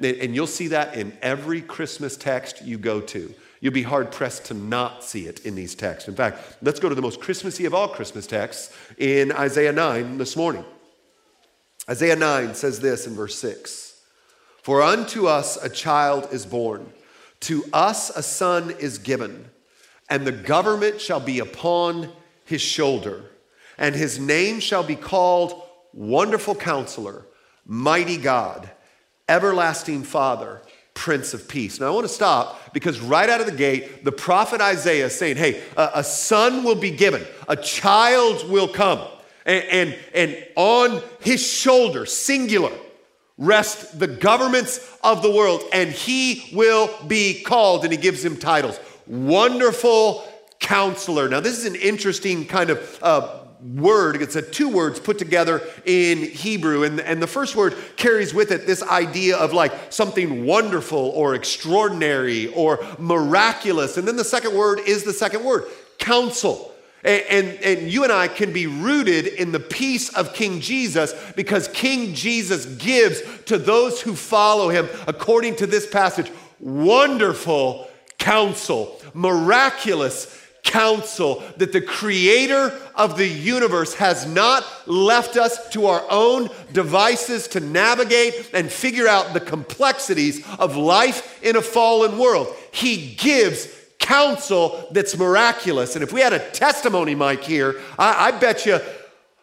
And 0.00 0.34
you'll 0.34 0.46
see 0.46 0.68
that 0.68 0.94
in 0.94 1.16
every 1.22 1.60
Christmas 1.60 2.16
text 2.16 2.62
you 2.64 2.78
go 2.78 3.00
to. 3.00 3.34
You'll 3.60 3.72
be 3.72 3.82
hard 3.82 4.12
pressed 4.12 4.46
to 4.46 4.54
not 4.54 5.02
see 5.02 5.26
it 5.26 5.44
in 5.44 5.54
these 5.54 5.74
texts. 5.74 6.08
In 6.08 6.14
fact, 6.14 6.58
let's 6.62 6.78
go 6.78 6.88
to 6.88 6.94
the 6.94 7.02
most 7.02 7.20
Christmassy 7.20 7.64
of 7.64 7.74
all 7.74 7.88
Christmas 7.88 8.26
texts 8.26 8.72
in 8.98 9.32
Isaiah 9.32 9.72
9 9.72 10.18
this 10.18 10.36
morning. 10.36 10.64
Isaiah 11.90 12.16
9 12.16 12.54
says 12.54 12.80
this 12.80 13.06
in 13.06 13.14
verse 13.14 13.36
6 13.38 14.00
For 14.62 14.82
unto 14.82 15.26
us 15.26 15.56
a 15.56 15.68
child 15.68 16.28
is 16.30 16.46
born, 16.46 16.92
to 17.40 17.64
us 17.72 18.10
a 18.10 18.22
son 18.22 18.70
is 18.78 18.98
given, 18.98 19.50
and 20.08 20.24
the 20.24 20.32
government 20.32 21.00
shall 21.00 21.20
be 21.20 21.40
upon 21.40 22.12
his 22.44 22.60
shoulder, 22.60 23.24
and 23.76 23.94
his 23.94 24.20
name 24.20 24.60
shall 24.60 24.84
be 24.84 24.96
called 24.96 25.62
Wonderful 25.98 26.54
Counselor, 26.54 27.26
Mighty 27.66 28.18
God, 28.18 28.70
Everlasting 29.28 30.04
Father 30.04 30.62
Prince 30.94 31.34
of 31.34 31.48
Peace. 31.48 31.80
Now, 31.80 31.88
I 31.88 31.90
want 31.90 32.06
to 32.06 32.12
stop 32.12 32.72
because 32.72 33.00
right 33.00 33.28
out 33.28 33.40
of 33.40 33.46
the 33.46 33.52
gate, 33.52 34.04
the 34.04 34.12
prophet 34.12 34.60
Isaiah 34.60 35.06
is 35.06 35.18
saying, 35.18 35.38
Hey, 35.38 35.60
a, 35.76 35.90
a 35.96 36.04
son 36.04 36.62
will 36.62 36.76
be 36.76 36.92
given, 36.92 37.26
a 37.48 37.56
child 37.56 38.48
will 38.48 38.68
come, 38.68 39.00
and, 39.44 39.64
and, 39.64 39.98
and 40.14 40.46
on 40.54 41.02
his 41.18 41.44
shoulder, 41.44 42.06
singular, 42.06 42.72
rest 43.36 43.98
the 43.98 44.06
governments 44.06 44.96
of 45.02 45.20
the 45.20 45.32
world, 45.32 45.64
and 45.72 45.90
he 45.90 46.48
will 46.54 46.94
be 47.08 47.42
called, 47.42 47.82
and 47.82 47.92
he 47.92 47.98
gives 47.98 48.24
him 48.24 48.36
titles 48.36 48.78
Wonderful 49.08 50.24
Counselor. 50.60 51.28
Now, 51.28 51.40
this 51.40 51.58
is 51.58 51.66
an 51.66 51.74
interesting 51.74 52.46
kind 52.46 52.70
of 52.70 52.98
uh, 53.02 53.37
word. 53.60 54.22
It's 54.22 54.36
a 54.36 54.42
two 54.42 54.68
words 54.68 55.00
put 55.00 55.18
together 55.18 55.62
in 55.84 56.18
Hebrew. 56.18 56.84
And, 56.84 57.00
and 57.00 57.22
the 57.22 57.26
first 57.26 57.56
word 57.56 57.74
carries 57.96 58.32
with 58.32 58.50
it 58.50 58.66
this 58.66 58.82
idea 58.82 59.36
of 59.36 59.52
like 59.52 59.92
something 59.92 60.44
wonderful 60.44 60.98
or 60.98 61.34
extraordinary 61.34 62.48
or 62.48 62.78
miraculous. 62.98 63.96
And 63.96 64.06
then 64.06 64.16
the 64.16 64.24
second 64.24 64.54
word 64.54 64.80
is 64.86 65.04
the 65.04 65.12
second 65.12 65.44
word 65.44 65.64
counsel. 65.98 66.72
And, 67.04 67.22
and, 67.28 67.62
and, 67.62 67.92
you 67.92 68.02
and 68.02 68.12
I 68.12 68.26
can 68.26 68.52
be 68.52 68.66
rooted 68.66 69.26
in 69.26 69.52
the 69.52 69.60
peace 69.60 70.12
of 70.14 70.34
King 70.34 70.60
Jesus 70.60 71.14
because 71.36 71.68
King 71.68 72.12
Jesus 72.12 72.66
gives 72.66 73.22
to 73.44 73.56
those 73.56 74.00
who 74.00 74.16
follow 74.16 74.68
him, 74.68 74.88
according 75.06 75.56
to 75.56 75.66
this 75.66 75.86
passage, 75.86 76.30
wonderful 76.58 77.88
counsel, 78.18 79.00
miraculous 79.14 80.26
counsel 80.68 81.42
that 81.56 81.72
the 81.72 81.80
creator 81.80 82.78
of 82.94 83.16
the 83.16 83.26
universe 83.26 83.94
has 83.94 84.26
not 84.26 84.64
left 84.86 85.36
us 85.36 85.68
to 85.70 85.86
our 85.86 86.04
own 86.10 86.50
devices 86.72 87.48
to 87.48 87.60
navigate 87.60 88.50
and 88.52 88.70
figure 88.70 89.08
out 89.08 89.32
the 89.32 89.40
complexities 89.40 90.46
of 90.58 90.76
life 90.76 91.42
in 91.42 91.56
a 91.56 91.62
fallen 91.62 92.18
world. 92.18 92.54
He 92.70 93.14
gives 93.16 93.66
counsel 93.98 94.88
that's 94.92 95.16
miraculous. 95.16 95.96
And 95.96 96.02
if 96.02 96.12
we 96.12 96.20
had 96.20 96.32
a 96.32 96.50
testimony 96.50 97.14
mic 97.14 97.42
here, 97.42 97.80
I, 97.98 98.28
I 98.28 98.30
bet 98.38 98.66
you 98.66 98.78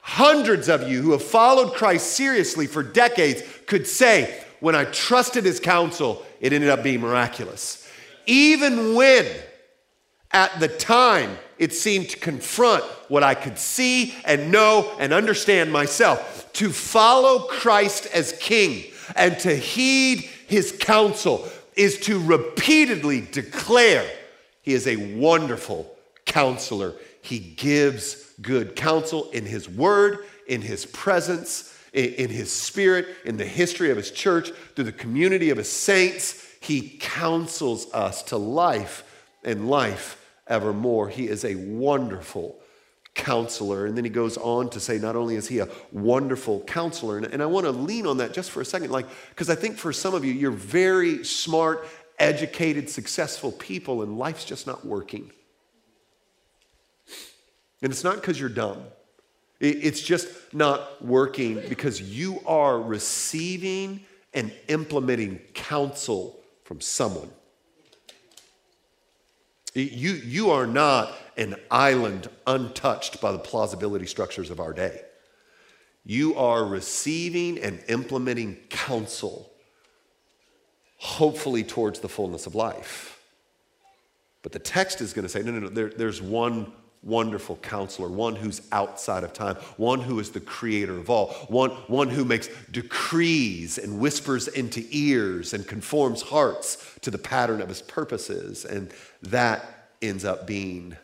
hundreds 0.02 0.70
of 0.70 0.88
you 0.88 1.02
who 1.02 1.12
have 1.12 1.24
followed 1.24 1.74
Christ 1.74 2.14
seriously 2.14 2.68
for 2.68 2.84
decades 2.84 3.42
could 3.66 3.88
say, 3.88 4.44
when 4.60 4.76
I 4.76 4.86
trusted 4.86 5.44
his 5.44 5.60
counsel, 5.60 6.24
it 6.40 6.54
ended 6.54 6.70
up 6.70 6.84
being 6.84 7.02
miraculous. 7.02 7.90
Even 8.28 8.94
when 8.96 9.26
at 10.36 10.60
the 10.60 10.68
time, 10.68 11.38
it 11.58 11.74
seemed 11.74 12.10
to 12.10 12.20
confront 12.20 12.84
what 13.08 13.24
I 13.24 13.36
could 13.36 13.58
see 13.58 14.14
and 14.26 14.52
know 14.52 14.94
and 15.00 15.14
understand 15.14 15.72
myself. 15.72 16.52
To 16.54 16.72
follow 16.72 17.48
Christ 17.48 18.08
as 18.14 18.34
King 18.34 18.84
and 19.16 19.40
to 19.40 19.56
heed 19.56 20.30
his 20.48 20.76
counsel 20.78 21.48
is 21.78 21.98
to 22.02 22.20
repeatedly 22.20 23.22
declare 23.22 24.06
he 24.62 24.74
is 24.74 24.88
a 24.88 25.16
wonderful 25.16 25.90
counselor. 26.26 26.94
He 27.22 27.40
gives 27.40 28.34
good 28.42 28.76
counsel 28.76 29.32
in 29.32 29.46
his 29.46 29.70
word, 29.70 30.26
in 30.48 30.62
his 30.62 30.86
presence, 30.86 31.74
in 31.94 32.30
his 32.30 32.52
spirit, 32.52 33.08
in 33.24 33.38
the 33.38 33.46
history 33.46 33.90
of 33.90 33.96
his 33.96 34.12
church, 34.12 34.52
through 34.76 34.84
the 34.84 34.92
community 34.92 35.50
of 35.50 35.58
his 35.58 35.72
saints. 35.72 36.46
He 36.60 36.98
counsels 37.00 37.90
us 37.94 38.22
to 38.24 38.38
life 38.38 39.04
and 39.42 39.70
life 39.70 40.22
evermore. 40.48 41.10
He 41.10 41.28
is 41.28 41.46
a 41.46 41.56
wonderful 41.56 42.60
counselor. 43.16 43.86
And 43.86 43.98
then 43.98 44.04
he 44.04 44.10
goes 44.10 44.38
on 44.38 44.70
to 44.72 44.80
say, 44.80 45.00
not 45.00 45.16
only 45.16 45.36
is 45.36 45.48
he 45.48 45.60
a 45.60 45.70
wonderful 45.92 46.62
counselor, 46.62 47.18
and, 47.18 47.26
and 47.26 47.42
I 47.42 47.46
want 47.46 47.66
to 47.66 47.72
lean 47.72 48.06
on 48.06 48.18
that 48.18 48.34
just 48.34 48.52
for 48.52 48.62
a 48.62 48.66
second, 48.66 48.92
like, 48.92 49.08
because 49.30 49.50
I 49.50 49.56
think 49.56 49.78
for 49.78 49.94
some 49.94 50.14
of 50.14 50.24
you, 50.24 50.34
you're 50.34 50.52
very 50.52 51.24
smart, 51.24 51.88
educated, 52.20 52.90
successful 52.90 53.52
people, 53.54 54.04
and 54.04 54.18
life's 54.18 54.46
just 54.46 54.68
not 54.68 54.86
working. 54.86 55.32
And 57.82 57.92
it's 57.92 58.04
not 58.04 58.16
because 58.16 58.40
you're 58.40 58.50
dumb. 58.50 58.84
It's 59.62 60.02
just 60.02 60.28
not 60.54 61.04
working 61.04 61.64
because 61.70 62.02
you 62.02 62.42
are 62.46 62.80
receiving 62.80 64.02
and 64.34 64.52
implementing 64.68 65.40
counsel 65.54 66.42
from 66.66 66.82
someone. 66.82 67.30
You, 69.76 70.14
you 70.14 70.52
are 70.52 70.66
not 70.66 71.14
an 71.36 71.56
island 71.70 72.30
untouched 72.48 73.20
by 73.20 73.34
the 73.34 73.40
plausibility 73.40 74.06
structures 74.06 74.50
of 74.50 74.62
our 74.62 74.72
day. 74.72 75.02
You 76.06 76.36
are 76.36 76.64
receiving 76.64 77.60
and 77.60 77.84
implementing 77.90 78.56
counsel, 78.70 79.52
hopefully 80.98 81.64
towards 81.64 82.00
the 82.00 82.08
fullness 82.08 82.46
of 82.48 82.56
life. 82.56 83.20
But 84.44 84.54
the 84.54 84.60
text 84.60 85.02
is 85.02 85.12
going 85.12 85.24
to 85.24 85.30
say 85.30 85.42
no, 85.42 85.52
no, 85.52 85.60
no, 85.60 85.70
there, 85.70 85.90
there's 85.90 86.22
one 86.22 86.72
wonderful 87.06 87.56
counselor, 87.58 88.10
one 88.10 88.36
who's 88.36 88.62
outside 88.72 89.24
of 89.24 89.32
time, 89.32 89.56
one 89.78 90.02
who 90.02 90.20
is 90.20 90.32
the 90.32 90.40
creator 90.40 90.98
of 90.98 91.10
all, 91.10 91.28
one, 91.48 91.70
one 91.88 92.10
who 92.10 92.26
makes 92.26 92.50
decrees 92.72 93.78
and 93.78 94.00
whispers 94.00 94.48
into 94.50 94.84
ears 94.90 95.54
and 95.54 95.68
conforms 95.68 96.24
hearts 96.24 96.98
to 97.02 97.12
the 97.12 97.18
pattern 97.18 97.62
of 97.62 97.70
his 97.70 97.84
purposes. 97.84 98.66
And 98.66 98.92
that 99.22 99.90
ends 100.02 100.26
up 100.26 100.48
being 100.48 100.98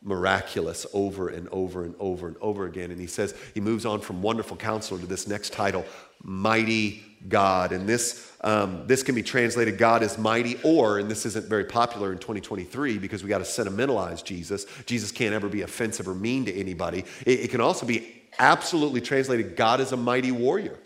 miraculous 0.00 0.86
over 0.92 1.28
and 1.28 1.48
over 1.50 1.84
and 1.84 1.94
over 1.98 2.26
and 2.28 2.36
over 2.40 2.66
again. 2.66 2.90
And 2.90 3.00
he 3.00 3.06
says, 3.06 3.34
he 3.54 3.60
moves 3.60 3.84
on 3.84 4.00
from 4.00 4.22
wonderful 4.22 4.56
counselor 4.56 5.00
to 5.00 5.06
this 5.06 5.26
next 5.28 5.52
title, 5.52 5.84
mighty 6.22 7.04
God. 7.28 7.72
And 7.72 7.88
this, 7.88 8.31
um, 8.44 8.86
this 8.86 9.02
can 9.02 9.14
be 9.14 9.22
translated 9.22 9.78
God 9.78 10.02
is 10.02 10.18
mighty, 10.18 10.58
or, 10.64 10.98
and 10.98 11.10
this 11.10 11.24
isn't 11.26 11.46
very 11.46 11.64
popular 11.64 12.12
in 12.12 12.18
2023 12.18 12.98
because 12.98 13.22
we 13.22 13.28
got 13.28 13.38
to 13.38 13.44
sentimentalize 13.44 14.22
Jesus. 14.22 14.66
Jesus 14.84 15.12
can't 15.12 15.32
ever 15.32 15.48
be 15.48 15.62
offensive 15.62 16.08
or 16.08 16.14
mean 16.14 16.44
to 16.46 16.52
anybody. 16.52 17.04
It, 17.24 17.40
it 17.40 17.50
can 17.50 17.60
also 17.60 17.86
be 17.86 18.22
absolutely 18.38 19.00
translated 19.00 19.56
God 19.56 19.80
is 19.80 19.92
a 19.92 19.96
mighty 19.96 20.32
warrior. 20.32 20.78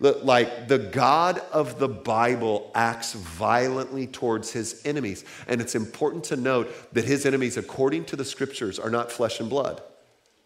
Like 0.00 0.66
the 0.66 0.78
God 0.78 1.42
of 1.52 1.78
the 1.78 1.88
Bible 1.88 2.70
acts 2.74 3.12
violently 3.12 4.06
towards 4.06 4.50
his 4.50 4.80
enemies. 4.86 5.26
And 5.46 5.60
it's 5.60 5.74
important 5.74 6.24
to 6.24 6.36
note 6.36 6.72
that 6.94 7.04
his 7.04 7.26
enemies, 7.26 7.58
according 7.58 8.06
to 8.06 8.16
the 8.16 8.24
scriptures, 8.24 8.78
are 8.78 8.88
not 8.88 9.12
flesh 9.12 9.40
and 9.40 9.50
blood 9.50 9.82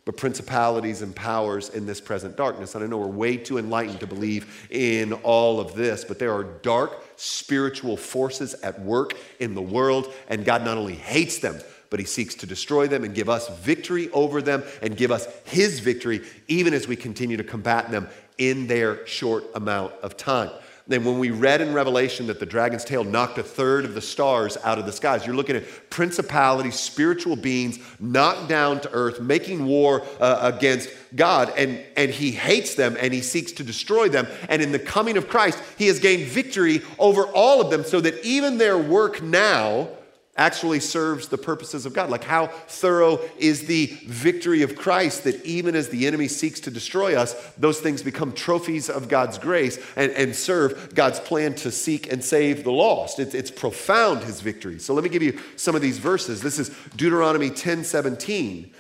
but 0.05 0.17
principalities 0.17 1.03
and 1.03 1.17
powers 1.17 1.71
in 1.71 1.87
this 1.87 2.01
present 2.01 2.37
darkness. 2.37 2.75
And 2.75 2.85
I 2.85 2.87
know 2.87 2.99
we're 2.99 3.07
way 3.07 3.37
too 3.37 3.59
enlightened 3.59 4.01
to 4.01 4.07
believe 4.07 4.69
in 4.71 5.13
all 5.13 5.61
of 5.61 5.75
this, 5.75 6.05
but 6.05 6.19
there 6.19 6.35
are 6.35 6.45
dark 6.45 7.03
spiritual 7.17 7.97
forces 7.97 8.55
at 8.55 8.81
work 8.81 9.15
in 9.41 9.55
the 9.55 9.63
world, 9.63 10.13
and 10.29 10.45
God 10.45 10.65
not 10.65 10.77
only 10.77 10.95
hates 10.95 11.39
them, 11.39 11.59
but 11.91 12.01
he 12.01 12.07
seeks 12.07 12.35
to 12.35 12.47
destroy 12.47 12.89
them 12.89 13.05
and 13.05 13.15
give 13.15 13.29
us 13.29 13.49
victory 13.61 14.11
over 14.11 14.43
them 14.43 14.65
and 14.83 14.97
give 14.97 15.13
us 15.13 15.27
his 15.45 15.79
victory, 15.81 16.23
even 16.49 16.75
as 16.75 16.89
we 16.89 16.97
continue 16.97 17.37
to 17.37 17.45
combat 17.45 17.91
them 17.91 18.09
in 18.37 18.67
their 18.67 19.07
short 19.07 19.45
amount 19.55 19.93
of 20.03 20.17
time. 20.17 20.51
Then, 20.87 21.03
when 21.05 21.19
we 21.19 21.31
read 21.31 21.62
in 21.62 21.73
Revelation 21.73 22.26
that 22.26 22.41
the 22.41 22.47
dragon's 22.47 22.85
tail 22.85 23.05
knocked 23.05 23.38
a 23.38 23.43
third 23.43 23.87
of 23.87 23.95
the 23.95 24.03
stars 24.03 24.59
out 24.64 24.79
of 24.79 24.85
the 24.85 24.93
skies, 24.93 25.25
you're 25.25 25.35
looking 25.35 25.57
at 25.57 25.88
principalities, 25.88 26.79
spiritual 26.79 27.37
beings 27.37 27.79
knocked 27.99 28.49
down 28.50 28.83
to 28.83 28.91
earth, 28.93 29.19
making 29.19 29.64
war 29.64 30.05
uh, 30.21 30.53
against 30.55 30.91
God, 31.17 31.50
and, 31.57 31.83
and 31.97 32.11
he 32.11 32.33
hates 32.33 32.75
them 32.75 32.99
and 33.00 33.14
he 33.14 33.23
seeks 33.23 33.53
to 33.53 33.64
destroy 33.64 34.11
them. 34.11 34.26
And 34.50 34.61
in 34.61 34.73
the 34.73 34.79
coming 34.79 35.17
of 35.17 35.26
Christ, 35.26 35.59
he 35.79 35.87
has 35.87 36.00
gained 36.00 36.29
victory 36.29 36.83
over 36.99 37.23
all 37.29 37.62
of 37.62 37.71
them 37.71 37.83
so 37.85 38.03
that 38.03 38.23
even 38.23 38.59
their 38.59 38.76
work 38.76 39.23
now 39.23 39.88
actually 40.37 40.81
serves 40.81 41.29
the 41.29 41.38
purposes 41.38 41.87
of 41.87 41.93
God. 41.93 42.11
Like, 42.11 42.25
how 42.25 42.49
thorough 42.49 43.21
is 43.38 43.67
the 43.67 43.87
victory 44.07 44.62
of 44.62 44.75
Christ 44.75 45.25
that 45.25 45.45
even 45.45 45.76
as 45.76 45.88
the 45.88 46.07
enemy 46.07 46.26
seeks 46.26 46.59
to 46.61 46.71
destroy 46.71 47.14
us, 47.14 47.35
those 47.57 47.81
things 47.81 48.03
become 48.03 48.33
trophies 48.33 48.91
of 48.91 49.09
God's 49.09 49.38
grace 49.38 49.79
and, 49.97 50.11
and 50.12 50.35
serve 50.35 50.95
God's 50.95 51.21
plan 51.21 51.55
to 51.57 51.71
seek 51.71 52.11
and 52.12 52.25
save 52.25 52.64
the 52.64 52.73
lost. 52.73 53.21
It's, 53.21 53.35
it's 53.35 53.50
profound, 53.50 54.25
his 54.25 54.41
victory. 54.41 54.81
So, 54.81 54.93
let 54.93 55.05
me 55.05 55.11
give 55.11 55.23
you 55.23 55.38
some 55.57 55.76
of 55.76 55.83
these 55.83 55.99
verses. 55.99 56.43
This 56.43 56.59
is 56.59 56.71
Deuteronomy 56.97 57.50
10 57.50 57.85
17. 57.85 58.73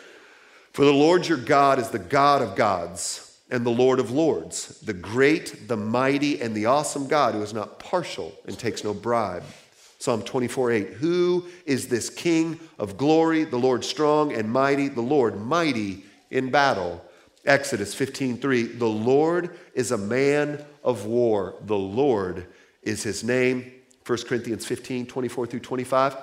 For 0.72 0.84
the 0.84 0.92
Lord 0.92 1.28
your 1.28 1.38
God 1.38 1.78
is 1.78 1.90
the 1.90 2.00
God 2.00 2.42
of 2.42 2.56
gods. 2.56 3.20
And 3.50 3.64
the 3.64 3.70
Lord 3.70 4.00
of 4.00 4.10
lords, 4.10 4.80
the 4.80 4.94
great, 4.94 5.68
the 5.68 5.76
mighty, 5.76 6.40
and 6.40 6.56
the 6.56 6.66
awesome 6.66 7.06
God 7.06 7.34
who 7.34 7.42
is 7.42 7.52
not 7.52 7.78
partial 7.78 8.32
and 8.46 8.58
takes 8.58 8.82
no 8.82 8.94
bribe. 8.94 9.44
Psalm 10.04 10.20
24 10.20 10.70
8. 10.70 10.86
Who 10.88 11.46
is 11.64 11.88
this 11.88 12.10
King 12.10 12.60
of 12.78 12.98
glory, 12.98 13.44
the 13.44 13.56
Lord 13.56 13.82
strong 13.86 14.34
and 14.34 14.52
mighty, 14.52 14.88
the 14.88 15.00
Lord 15.00 15.40
mighty 15.40 16.04
in 16.30 16.50
battle? 16.50 17.02
Exodus 17.46 17.94
15 17.94 18.36
3. 18.36 18.64
The 18.64 18.84
Lord 18.84 19.56
is 19.72 19.92
a 19.92 19.96
man 19.96 20.62
of 20.82 21.06
war, 21.06 21.54
the 21.62 21.78
Lord 21.78 22.48
is 22.82 23.02
his 23.02 23.24
name. 23.24 23.72
1 24.06 24.18
Corinthians 24.28 24.66
15 24.66 25.06
24 25.06 25.46
through 25.46 25.60
25. 25.60 26.18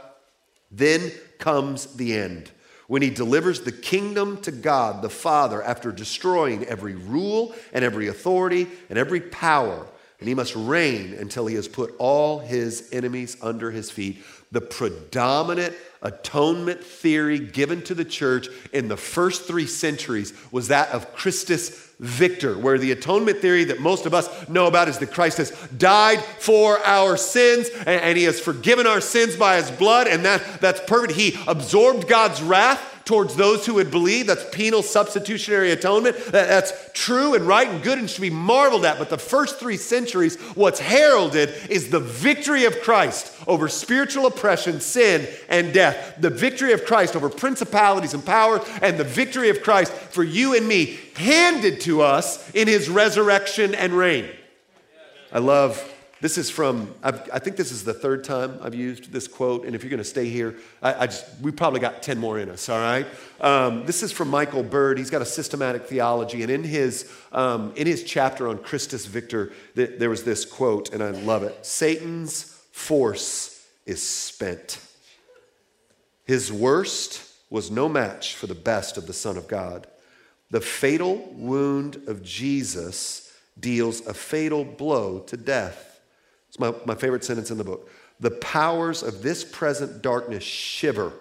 Then 0.70 1.12
comes 1.40 1.88
the 1.96 2.16
end 2.16 2.52
when 2.86 3.02
he 3.02 3.10
delivers 3.10 3.62
the 3.62 3.72
kingdom 3.72 4.40
to 4.42 4.52
God 4.52 5.02
the 5.02 5.10
Father 5.10 5.64
after 5.64 5.92
destroying 5.92 6.66
every 6.66 6.94
rule 6.94 7.56
and 7.74 7.84
every 7.84 8.10
authority 8.10 8.68
and 8.92 9.00
every 9.00 9.22
power 9.22 9.88
and 10.22 10.28
he 10.30 10.36
must 10.36 10.56
reign 10.56 11.16
until 11.16 11.48
he 11.48 11.56
has 11.56 11.68
put 11.68 11.96
all 11.98 12.38
his 12.38 12.88
enemies 12.92 13.36
under 13.42 13.72
his 13.72 13.90
feet. 13.90 14.24
The 14.52 14.62
predominant 14.62 15.74
atonement 16.04 16.84
theory 16.84 17.40
given 17.40 17.82
to 17.84 17.96
the 17.96 18.06
church 18.06 18.48
in 18.72 18.88
the 18.88 18.98
first 18.98 19.46
three 19.46 19.66
centuries 19.66 20.34
was 20.52 20.68
that 20.68 20.90
of 20.90 21.14
Christus 21.16 21.90
Victor, 22.00 22.56
where 22.56 22.78
the 22.78 22.92
atonement 22.92 23.40
theory 23.40 23.64
that 23.64 23.80
most 23.80 24.06
of 24.06 24.14
us 24.14 24.48
know 24.48 24.68
about 24.68 24.90
is 24.90 25.00
that 25.00 25.12
Christ 25.12 25.38
has 25.40 25.52
died 25.78 26.20
for 26.20 26.78
our 26.86 27.18
sins 27.18 27.70
and, 27.80 27.90
and 27.90 28.18
he 28.18 28.26
has 28.26 28.40
forgiven 28.40 28.86
our 28.86 29.02
sins 29.02 29.36
by 29.36 29.58
his 29.58 29.72
blood, 29.72 30.08
and 30.08 30.24
that, 30.26 30.62
that's 30.62 30.82
perfect. 30.82 31.14
He 31.14 31.36
absorbed 31.48 32.08
God's 32.08 32.44
wrath 32.44 32.91
towards 33.12 33.36
those 33.36 33.66
who 33.66 33.74
would 33.74 33.92
believe. 33.92 34.28
That's 34.28 34.46
penal 34.56 34.82
substitutionary 34.82 35.72
atonement. 35.72 36.16
That's 36.28 36.72
true 36.94 37.34
and 37.36 37.46
right 37.46 37.68
and 37.68 37.84
good 37.84 38.00
and 38.00 38.10
should 38.10 38.22
be 38.22 38.30
marveled 38.30 38.86
at. 38.86 38.98
But 39.00 39.10
the 39.10 39.18
first 39.18 39.60
three 39.60 39.76
centuries, 39.76 40.38
what's 40.56 40.80
heralded 40.80 41.50
is 41.70 41.90
the 41.90 42.00
victory 42.00 42.64
of 42.64 42.82
Christ 42.82 43.36
over 43.48 43.68
spiritual 43.68 44.28
oppression, 44.28 44.80
sin, 44.80 45.28
and 45.50 45.74
death. 45.74 46.16
The 46.22 46.30
victory 46.30 46.72
of 46.72 46.86
Christ 46.86 47.18
over 47.18 47.28
principalities 47.28 48.14
and 48.14 48.26
powers, 48.26 48.62
and 48.82 48.98
the 48.98 49.04
victory 49.04 49.50
of 49.50 49.62
Christ 49.62 49.92
for 49.92 50.24
you 50.24 50.56
and 50.56 50.66
me, 50.66 50.98
handed 51.16 51.82
to 51.82 52.04
us 52.04 52.50
in 52.52 52.70
his 52.70 52.90
resurrection 52.90 53.76
and 53.76 53.92
reign. 53.92 54.30
I 55.34 55.40
love 55.40 55.91
this 56.22 56.38
is 56.38 56.52
from, 56.52 56.94
I've, 57.02 57.30
i 57.34 57.40
think 57.40 57.58
this 57.58 57.72
is 57.72 57.84
the 57.84 57.94
third 57.94 58.24
time 58.24 58.60
I've 58.62 58.76
used 58.76 59.12
this 59.12 59.28
quote, 59.28 59.66
and 59.66 59.76
if 59.76 59.84
you're 59.84 59.90
going 59.90 59.98
to 59.98 60.04
stay 60.04 60.30
here, 60.30 60.56
I, 60.82 60.94
I, 60.94 61.06
just, 61.08 61.26
we 61.42 61.52
probably 61.52 61.80
got 61.80 62.04
10 62.04 62.20
more 62.20 62.38
in 62.38 62.50
us, 62.50 62.70
all 62.70 62.80
right? 62.80 63.08
Um, 63.42 63.86
this 63.88 64.04
is 64.04 64.12
from 64.12 64.30
Michael 64.30 64.62
Bird. 64.62 65.00
He's 65.00 65.10
got 65.10 65.24
a 65.24 65.26
systematic 65.26 65.86
theology, 65.86 66.44
and 66.44 66.52
in 66.52 66.64
his, 66.64 67.12
um, 67.32 67.74
in 67.76 67.88
his 67.88 68.04
chapter 68.04 68.48
on 68.48 68.60
Christus 68.60 69.08
Victor, 69.08 69.52
th- 69.76 69.98
there 69.98 70.12
was 70.12 70.24
this 70.24 70.46
quote, 70.46 70.94
and 70.94 71.02
I 71.02 71.10
love 71.10 71.42
it 71.44 71.66
Satan's 71.66 72.44
force 72.72 73.68
is 73.86 74.02
spent. 74.02 74.80
His 76.24 76.52
worst 76.54 77.28
was 77.50 77.72
no 77.72 77.90
match 77.90 78.36
for 78.36 78.48
the 78.48 78.56
best 78.56 78.96
of 78.96 79.08
the 79.08 79.14
Son 79.14 79.38
of 79.38 79.48
God. 79.48 79.88
The 80.52 80.62
fatal 80.62 81.34
wound 81.34 82.04
of 82.08 82.24
Jesus 82.24 83.36
deals 83.60 84.06
a 84.06 84.14
fatal 84.14 84.64
blow 84.64 85.20
to 85.22 85.36
death. 85.36 85.91
It's 86.52 86.60
my, 86.60 86.74
my 86.84 86.96
favorite 86.96 87.24
sentence 87.24 87.50
in 87.50 87.58
the 87.58 87.64
book. 87.64 87.90
The 88.20 88.32
powers 88.32 89.04
of 89.04 89.22
this 89.22 89.46
present 89.46 90.02
darkness 90.02 90.44
shiver 90.44 91.14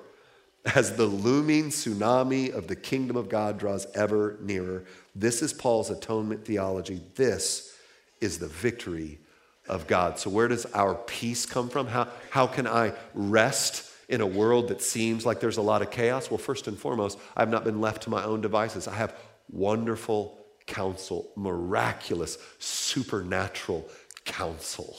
as 0.74 0.96
the 0.96 1.06
looming 1.06 1.68
tsunami 1.68 2.52
of 2.52 2.66
the 2.66 2.74
kingdom 2.74 3.16
of 3.16 3.28
God 3.28 3.56
draws 3.56 3.86
ever 3.94 4.38
nearer. 4.40 4.82
This 5.14 5.40
is 5.40 5.52
Paul's 5.52 5.88
atonement 5.88 6.44
theology. 6.44 7.00
This 7.14 7.76
is 8.20 8.40
the 8.40 8.48
victory 8.48 9.20
of 9.68 9.86
God. 9.86 10.18
So, 10.18 10.30
where 10.30 10.48
does 10.48 10.66
our 10.74 10.96
peace 10.96 11.46
come 11.46 11.68
from? 11.68 11.86
How, 11.86 12.08
how 12.30 12.48
can 12.48 12.66
I 12.66 12.92
rest 13.14 13.88
in 14.08 14.20
a 14.20 14.26
world 14.26 14.66
that 14.66 14.82
seems 14.82 15.24
like 15.24 15.38
there's 15.38 15.58
a 15.58 15.62
lot 15.62 15.80
of 15.80 15.92
chaos? 15.92 16.28
Well, 16.28 16.38
first 16.38 16.66
and 16.66 16.76
foremost, 16.76 17.20
I 17.36 17.40
have 17.40 17.50
not 17.50 17.62
been 17.62 17.80
left 17.80 18.02
to 18.02 18.10
my 18.10 18.24
own 18.24 18.40
devices. 18.40 18.88
I 18.88 18.96
have 18.96 19.14
wonderful 19.48 20.40
counsel, 20.66 21.30
miraculous, 21.36 22.36
supernatural 22.58 23.88
counsel. 24.24 24.96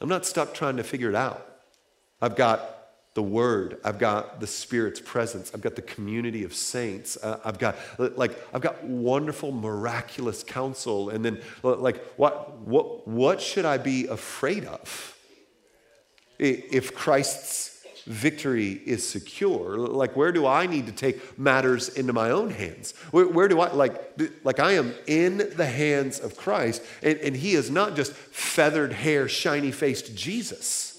I'm 0.00 0.08
not 0.08 0.24
stuck 0.24 0.54
trying 0.54 0.76
to 0.78 0.84
figure 0.84 1.08
it 1.08 1.14
out. 1.14 1.46
I've 2.20 2.36
got 2.36 2.80
the 3.14 3.22
word 3.22 3.78
i've 3.84 3.98
got 3.98 4.38
the 4.38 4.46
spirit's 4.46 5.00
presence 5.00 5.50
i've 5.52 5.60
got 5.60 5.74
the 5.74 5.82
community 5.82 6.44
of 6.44 6.54
saints 6.54 7.18
uh, 7.22 7.40
i've 7.44 7.58
got 7.58 7.76
like 7.98 8.38
i've 8.54 8.60
got 8.60 8.84
wonderful 8.84 9.50
miraculous 9.50 10.44
counsel 10.44 11.10
and 11.10 11.24
then 11.24 11.40
like 11.62 12.04
what 12.16 12.58
what 12.58 13.08
what 13.08 13.40
should 13.40 13.64
i 13.64 13.76
be 13.76 14.06
afraid 14.06 14.64
of 14.64 15.16
if 16.38 16.94
christ's 16.94 17.79
victory 18.06 18.80
is 18.84 19.06
secure. 19.06 19.76
Like 19.76 20.16
where 20.16 20.32
do 20.32 20.46
i 20.46 20.66
need 20.66 20.86
to 20.86 20.92
take 20.92 21.38
matters 21.38 21.88
into 21.88 22.12
my 22.12 22.30
own 22.30 22.50
hands? 22.50 22.92
Where, 23.10 23.26
where 23.26 23.48
do 23.48 23.60
i 23.60 23.72
like 23.72 24.20
like 24.44 24.60
i 24.60 24.72
am 24.72 24.94
in 25.06 25.50
the 25.56 25.66
hands 25.66 26.18
of 26.20 26.36
christ 26.36 26.82
and, 27.02 27.18
and 27.18 27.36
he 27.36 27.52
is 27.54 27.70
not 27.70 27.96
just 27.96 28.12
feathered 28.12 28.92
hair 28.92 29.28
shiny 29.28 29.70
faced 29.70 30.14
jesus. 30.16 30.90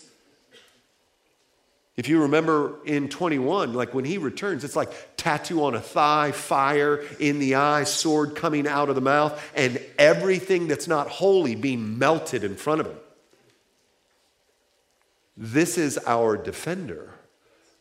If 1.97 2.07
you 2.07 2.21
remember 2.21 2.79
in 2.85 3.09
21, 3.09 3.73
like 3.73 3.93
when 3.93 4.05
he 4.05 4.17
returns, 4.17 4.63
it's 4.63 4.75
like 4.75 4.91
tattoo 5.17 5.63
on 5.65 5.75
a 5.75 5.81
thigh, 5.81 6.31
fire 6.31 7.03
in 7.19 7.37
the 7.37 7.55
eye, 7.55 7.83
sword 7.83 8.35
coming 8.35 8.65
out 8.65 8.89
of 8.89 8.95
the 8.95 9.01
mouth, 9.01 9.39
and 9.53 9.79
everything 9.99 10.67
that's 10.67 10.87
not 10.87 11.09
holy 11.09 11.53
being 11.53 11.99
melted 11.99 12.43
in 12.43 12.55
front 12.55 12.81
of 12.81 12.87
him. 12.87 12.97
This 15.43 15.79
is 15.79 15.97
our 16.05 16.37
defender. 16.37 17.09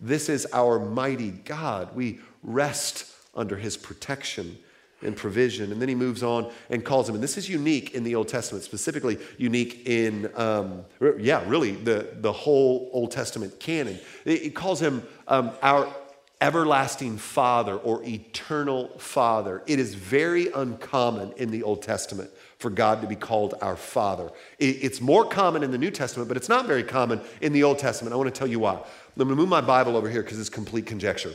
This 0.01 0.31
is 0.31 0.46
our 0.51 0.79
mighty 0.79 1.31
God. 1.31 1.94
We 1.94 2.20
rest 2.42 3.05
under 3.35 3.59
his 3.59 3.77
protection 3.77 4.59
and 5.03 5.14
provision. 5.14 5.70
And 5.70 5.79
then 5.79 5.90
he 5.90 5.94
moves 5.94 6.23
on 6.23 6.51
and 6.70 6.83
calls 6.83 7.07
him. 7.07 7.16
And 7.16 7.23
this 7.23 7.37
is 7.37 7.51
unique 7.51 7.94
in 7.94 8.03
the 8.03 8.14
Old 8.14 8.29
Testament, 8.29 8.64
specifically 8.64 9.18
unique 9.37 9.87
in, 9.87 10.31
um, 10.37 10.87
yeah, 11.18 11.46
really 11.46 11.73
the, 11.73 12.14
the 12.20 12.33
whole 12.33 12.88
Old 12.94 13.11
Testament 13.11 13.61
canon. 13.61 13.99
It, 14.25 14.55
calls 14.55 14.81
him 14.81 15.03
um, 15.29 15.51
our 15.62 15.94
everlasting 16.40 17.18
Father 17.18 17.77
or 17.77 18.03
eternal 18.05 18.88
Father. 18.96 19.62
It 19.66 19.79
is 19.79 19.92
very 19.92 20.51
uncommon 20.51 21.33
in 21.37 21.51
the 21.51 21.62
Old 21.62 21.83
Testament 21.83 22.31
for 22.61 22.68
God 22.68 23.01
to 23.01 23.09
be 23.09 23.16
called 23.16 23.55
our 23.62 23.75
Father. 23.75 24.31
It's 24.59 25.01
more 25.01 25.25
common 25.25 25.62
in 25.62 25.70
the 25.70 25.79
New 25.79 25.90
Testament, 25.90 26.29
but 26.29 26.37
it's 26.37 26.49
not 26.49 26.66
very 26.66 26.85
common 26.85 27.23
in 27.40 27.55
the 27.55 27.62
Old 27.62 27.79
Testament. 27.79 28.12
I 28.12 28.16
want 28.16 28.33
to 28.33 28.38
tell 28.38 28.46
you 28.46 28.61
why. 28.61 28.75
I'm 28.75 28.83
going 29.16 29.31
to 29.31 29.35
move 29.35 29.49
my 29.49 29.62
Bible 29.62 29.96
over 29.96 30.11
here 30.11 30.23
because 30.23 30.38
it's 30.38 30.51
complete 30.51 30.85
conjecture. 30.85 31.33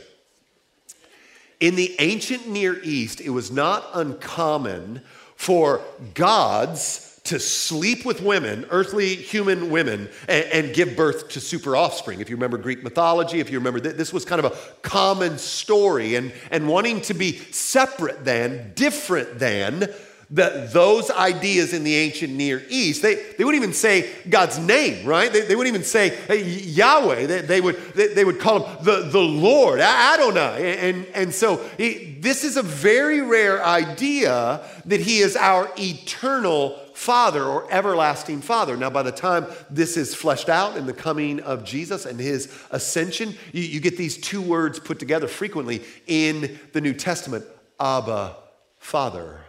In 1.58 1.74
the 1.74 1.96
ancient 1.98 2.48
Near 2.48 2.80
East, 2.84 3.20
it 3.20 3.30
was 3.30 3.50
not 3.50 3.84
uncommon 3.92 5.02
for 5.34 5.80
gods 6.14 7.20
to 7.24 7.40
sleep 7.40 8.04
with 8.04 8.22
women, 8.22 8.64
earthly 8.70 9.16
human 9.16 9.68
women, 9.68 10.08
and, 10.28 10.44
and, 10.52 10.74
give 10.74 10.94
birth 10.94 11.28
to 11.30 11.40
super 11.40 11.74
offspring. 11.74 12.20
If 12.20 12.30
you 12.30 12.36
remember 12.36 12.56
Greek 12.56 12.84
mythology, 12.84 13.40
if 13.40 13.50
you 13.50 13.58
remember, 13.58 13.80
that 13.80 13.98
this 13.98 14.12
was 14.12 14.24
kind 14.24 14.44
of 14.44 14.52
a 14.52 14.56
common 14.82 15.38
story. 15.38 16.14
And, 16.14 16.32
and 16.52 16.68
wanting 16.68 17.00
to 17.02 17.14
be 17.14 17.38
separate 17.50 18.24
than, 18.24 18.72
different 18.76 19.40
than 19.40 19.92
that 20.30 20.72
those 20.72 21.10
ideas 21.10 21.72
in 21.72 21.84
the 21.84 21.94
ancient 21.94 22.32
Near 22.32 22.62
East, 22.68 23.02
they, 23.02 23.14
they 23.14 23.44
wouldn't 23.44 23.62
even 23.62 23.74
say 23.74 24.10
God's 24.28 24.58
name, 24.58 25.06
right? 25.06 25.32
They, 25.32 25.42
they 25.42 25.54
wouldn't 25.54 25.72
even 25.74 25.86
say 25.86 26.08
hey, 26.26 26.42
Yahweh. 26.42 27.26
They, 27.26 27.40
they 27.42 27.60
would, 27.60 27.76
they, 27.94 28.08
they, 28.08 28.24
would 28.24 28.40
call 28.40 28.64
him 28.64 28.84
the, 28.84 29.08
the 29.08 29.20
Lord, 29.20 29.78
Adonai. 29.80 30.78
And, 30.78 31.06
and 31.14 31.32
so 31.34 31.64
he, 31.76 32.18
this 32.20 32.42
is 32.42 32.56
a 32.56 32.62
very 32.62 33.20
rare 33.20 33.64
idea 33.64 34.62
that 34.86 35.00
he 35.00 35.18
is 35.18 35.36
our 35.36 35.70
eternal 35.78 36.76
Father 36.94 37.44
or 37.44 37.70
everlasting 37.70 38.40
Father. 38.40 38.76
Now, 38.76 38.90
by 38.90 39.04
the 39.04 39.12
time 39.12 39.46
this 39.70 39.96
is 39.96 40.14
fleshed 40.14 40.48
out 40.48 40.76
in 40.76 40.86
the 40.86 40.92
coming 40.92 41.38
of 41.40 41.62
Jesus 41.62 42.04
and 42.04 42.18
his 42.18 42.52
ascension, 42.72 43.36
you, 43.52 43.62
you 43.62 43.80
get 43.80 43.96
these 43.96 44.16
two 44.16 44.42
words 44.42 44.80
put 44.80 44.98
together 44.98 45.28
frequently 45.28 45.84
in 46.08 46.58
the 46.72 46.80
New 46.80 46.94
Testament 46.94 47.44
Abba, 47.78 48.34
Father. 48.78 49.45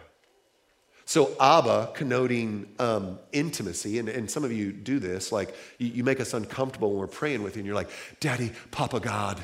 So, 1.08 1.34
Abba, 1.40 1.92
connoting 1.94 2.68
um, 2.78 3.18
intimacy, 3.32 3.98
and, 3.98 4.10
and 4.10 4.30
some 4.30 4.44
of 4.44 4.52
you 4.52 4.72
do 4.72 4.98
this, 4.98 5.32
like 5.32 5.54
you, 5.78 5.88
you 5.88 6.04
make 6.04 6.20
us 6.20 6.34
uncomfortable 6.34 6.90
when 6.90 6.98
we're 6.98 7.06
praying 7.06 7.42
with 7.42 7.56
you, 7.56 7.60
and 7.60 7.66
you're 7.66 7.74
like, 7.74 7.88
Daddy, 8.20 8.52
Papa 8.72 9.00
God. 9.00 9.42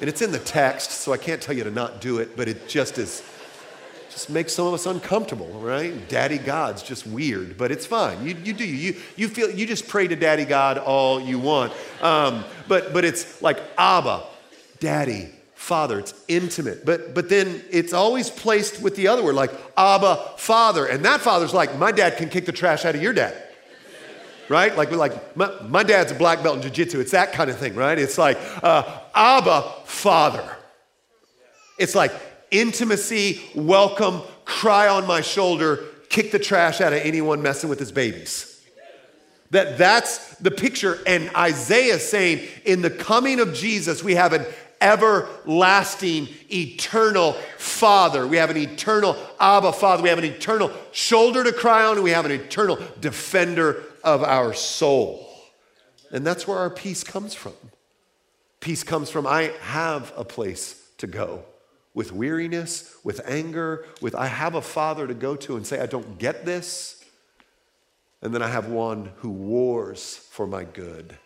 And 0.00 0.08
it's 0.08 0.22
in 0.22 0.30
the 0.30 0.38
text, 0.38 0.92
so 0.92 1.12
I 1.12 1.16
can't 1.16 1.42
tell 1.42 1.56
you 1.56 1.64
to 1.64 1.72
not 1.72 2.00
do 2.00 2.18
it, 2.18 2.36
but 2.36 2.46
it 2.46 2.68
just 2.68 2.98
is, 2.98 3.20
just 4.10 4.30
makes 4.30 4.52
some 4.52 4.68
of 4.68 4.72
us 4.72 4.86
uncomfortable, 4.86 5.48
right? 5.58 6.08
Daddy 6.08 6.38
God's 6.38 6.84
just 6.84 7.04
weird, 7.04 7.58
but 7.58 7.72
it's 7.72 7.84
fine. 7.84 8.24
You, 8.24 8.36
you 8.36 8.52
do, 8.52 8.64
you, 8.64 8.94
you 9.16 9.26
feel, 9.26 9.50
you 9.50 9.66
just 9.66 9.88
pray 9.88 10.06
to 10.06 10.14
Daddy 10.14 10.44
God 10.44 10.78
all 10.78 11.20
you 11.20 11.40
want. 11.40 11.72
Um, 12.00 12.44
but, 12.68 12.92
but 12.92 13.04
it's 13.04 13.42
like 13.42 13.58
Abba, 13.76 14.22
Daddy, 14.78 15.30
Father. 15.60 15.98
It's 15.98 16.14
intimate. 16.26 16.86
But, 16.86 17.14
but 17.14 17.28
then 17.28 17.62
it's 17.70 17.92
always 17.92 18.30
placed 18.30 18.80
with 18.80 18.96
the 18.96 19.08
other 19.08 19.22
word, 19.22 19.34
like 19.34 19.52
Abba, 19.76 20.32
Father. 20.38 20.86
And 20.86 21.04
that 21.04 21.20
father's 21.20 21.52
like, 21.52 21.76
my 21.78 21.92
dad 21.92 22.16
can 22.16 22.30
kick 22.30 22.46
the 22.46 22.50
trash 22.50 22.86
out 22.86 22.94
of 22.94 23.02
your 23.02 23.12
dad. 23.12 23.36
Right? 24.48 24.74
Like, 24.74 24.90
like 24.90 25.36
my, 25.36 25.52
my 25.68 25.82
dad's 25.82 26.12
a 26.12 26.14
black 26.14 26.42
belt 26.42 26.56
in 26.56 26.62
jiu-jitsu. 26.62 26.98
It's 26.98 27.12
that 27.12 27.32
kind 27.32 27.50
of 27.50 27.58
thing, 27.58 27.74
right? 27.74 27.98
It's 27.98 28.16
like 28.16 28.38
uh, 28.64 29.00
Abba, 29.14 29.70
Father. 29.84 30.56
It's 31.78 31.94
like 31.94 32.12
intimacy, 32.50 33.42
welcome, 33.54 34.22
cry 34.46 34.88
on 34.88 35.06
my 35.06 35.20
shoulder, 35.20 35.84
kick 36.08 36.32
the 36.32 36.38
trash 36.38 36.80
out 36.80 36.94
of 36.94 37.00
anyone 37.00 37.42
messing 37.42 37.68
with 37.68 37.78
his 37.78 37.92
babies. 37.92 38.64
That 39.50 39.76
that's 39.76 40.36
the 40.36 40.50
picture. 40.50 40.98
And 41.06 41.30
Isaiah 41.36 41.98
saying, 41.98 42.48
in 42.64 42.80
the 42.80 42.90
coming 42.90 43.40
of 43.40 43.52
Jesus, 43.52 44.02
we 44.02 44.14
have 44.14 44.32
an 44.32 44.46
everlasting, 44.80 46.28
eternal 46.50 47.32
Father. 47.58 48.26
We 48.26 48.38
have 48.38 48.50
an 48.50 48.56
eternal 48.56 49.16
Abba 49.38 49.72
Father. 49.72 50.02
We 50.02 50.08
have 50.08 50.18
an 50.18 50.24
eternal 50.24 50.72
shoulder 50.92 51.44
to 51.44 51.52
cry 51.52 51.84
on, 51.84 51.96
and 51.96 52.04
we 52.04 52.10
have 52.10 52.24
an 52.24 52.32
eternal 52.32 52.78
defender 53.00 53.82
of 54.02 54.22
our 54.22 54.54
soul. 54.54 55.26
And 56.10 56.26
that's 56.26 56.46
where 56.48 56.58
our 56.58 56.70
peace 56.70 57.04
comes 57.04 57.34
from. 57.34 57.54
Peace 58.60 58.82
comes 58.82 59.10
from 59.10 59.26
I 59.26 59.52
have 59.60 60.12
a 60.16 60.24
place 60.24 60.90
to 60.98 61.06
go 61.06 61.44
with 61.94 62.12
weariness, 62.12 62.96
with 63.02 63.20
anger, 63.28 63.84
with 64.00 64.14
I 64.14 64.26
have 64.26 64.54
a 64.54 64.62
father 64.62 65.06
to 65.06 65.14
go 65.14 65.36
to 65.36 65.56
and 65.56 65.66
say, 65.66 65.80
I 65.80 65.86
don't 65.86 66.18
get 66.18 66.44
this. 66.44 67.04
And 68.22 68.34
then 68.34 68.42
I 68.42 68.48
have 68.48 68.68
one 68.68 69.12
who 69.16 69.30
wars 69.30 70.16
for 70.16 70.46
my 70.46 70.64
good 70.64 71.16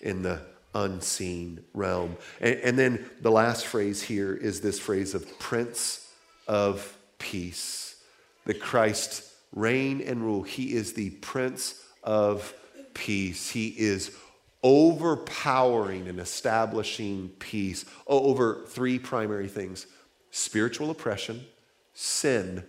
in 0.00 0.22
the 0.22 0.40
unseen 0.76 1.64
realm. 1.72 2.16
And, 2.40 2.56
and, 2.56 2.78
then 2.78 3.04
the 3.22 3.30
last 3.30 3.66
phrase 3.66 4.02
here 4.02 4.34
is 4.34 4.60
this 4.60 4.78
phrase 4.78 5.14
of 5.14 5.38
Prince 5.38 6.06
of 6.46 6.96
Peace. 7.18 7.96
the 8.44 8.54
Christ 8.54 9.24
reign 9.52 10.02
and 10.02 10.22
rule. 10.22 10.42
He 10.42 10.74
is 10.74 10.92
the 10.92 11.10
Prince 11.10 11.82
of 12.02 12.54
Peace. 12.94 13.50
He 13.50 13.68
is 13.68 14.14
overpowering 14.62 16.08
and 16.08 16.20
establishing 16.20 17.30
peace 17.38 17.84
over 18.06 18.64
three 18.66 18.98
primary 18.98 19.48
things 19.48 19.86
spiritual 20.30 20.90
oppression, 20.90 21.46
sin, 21.94 22.62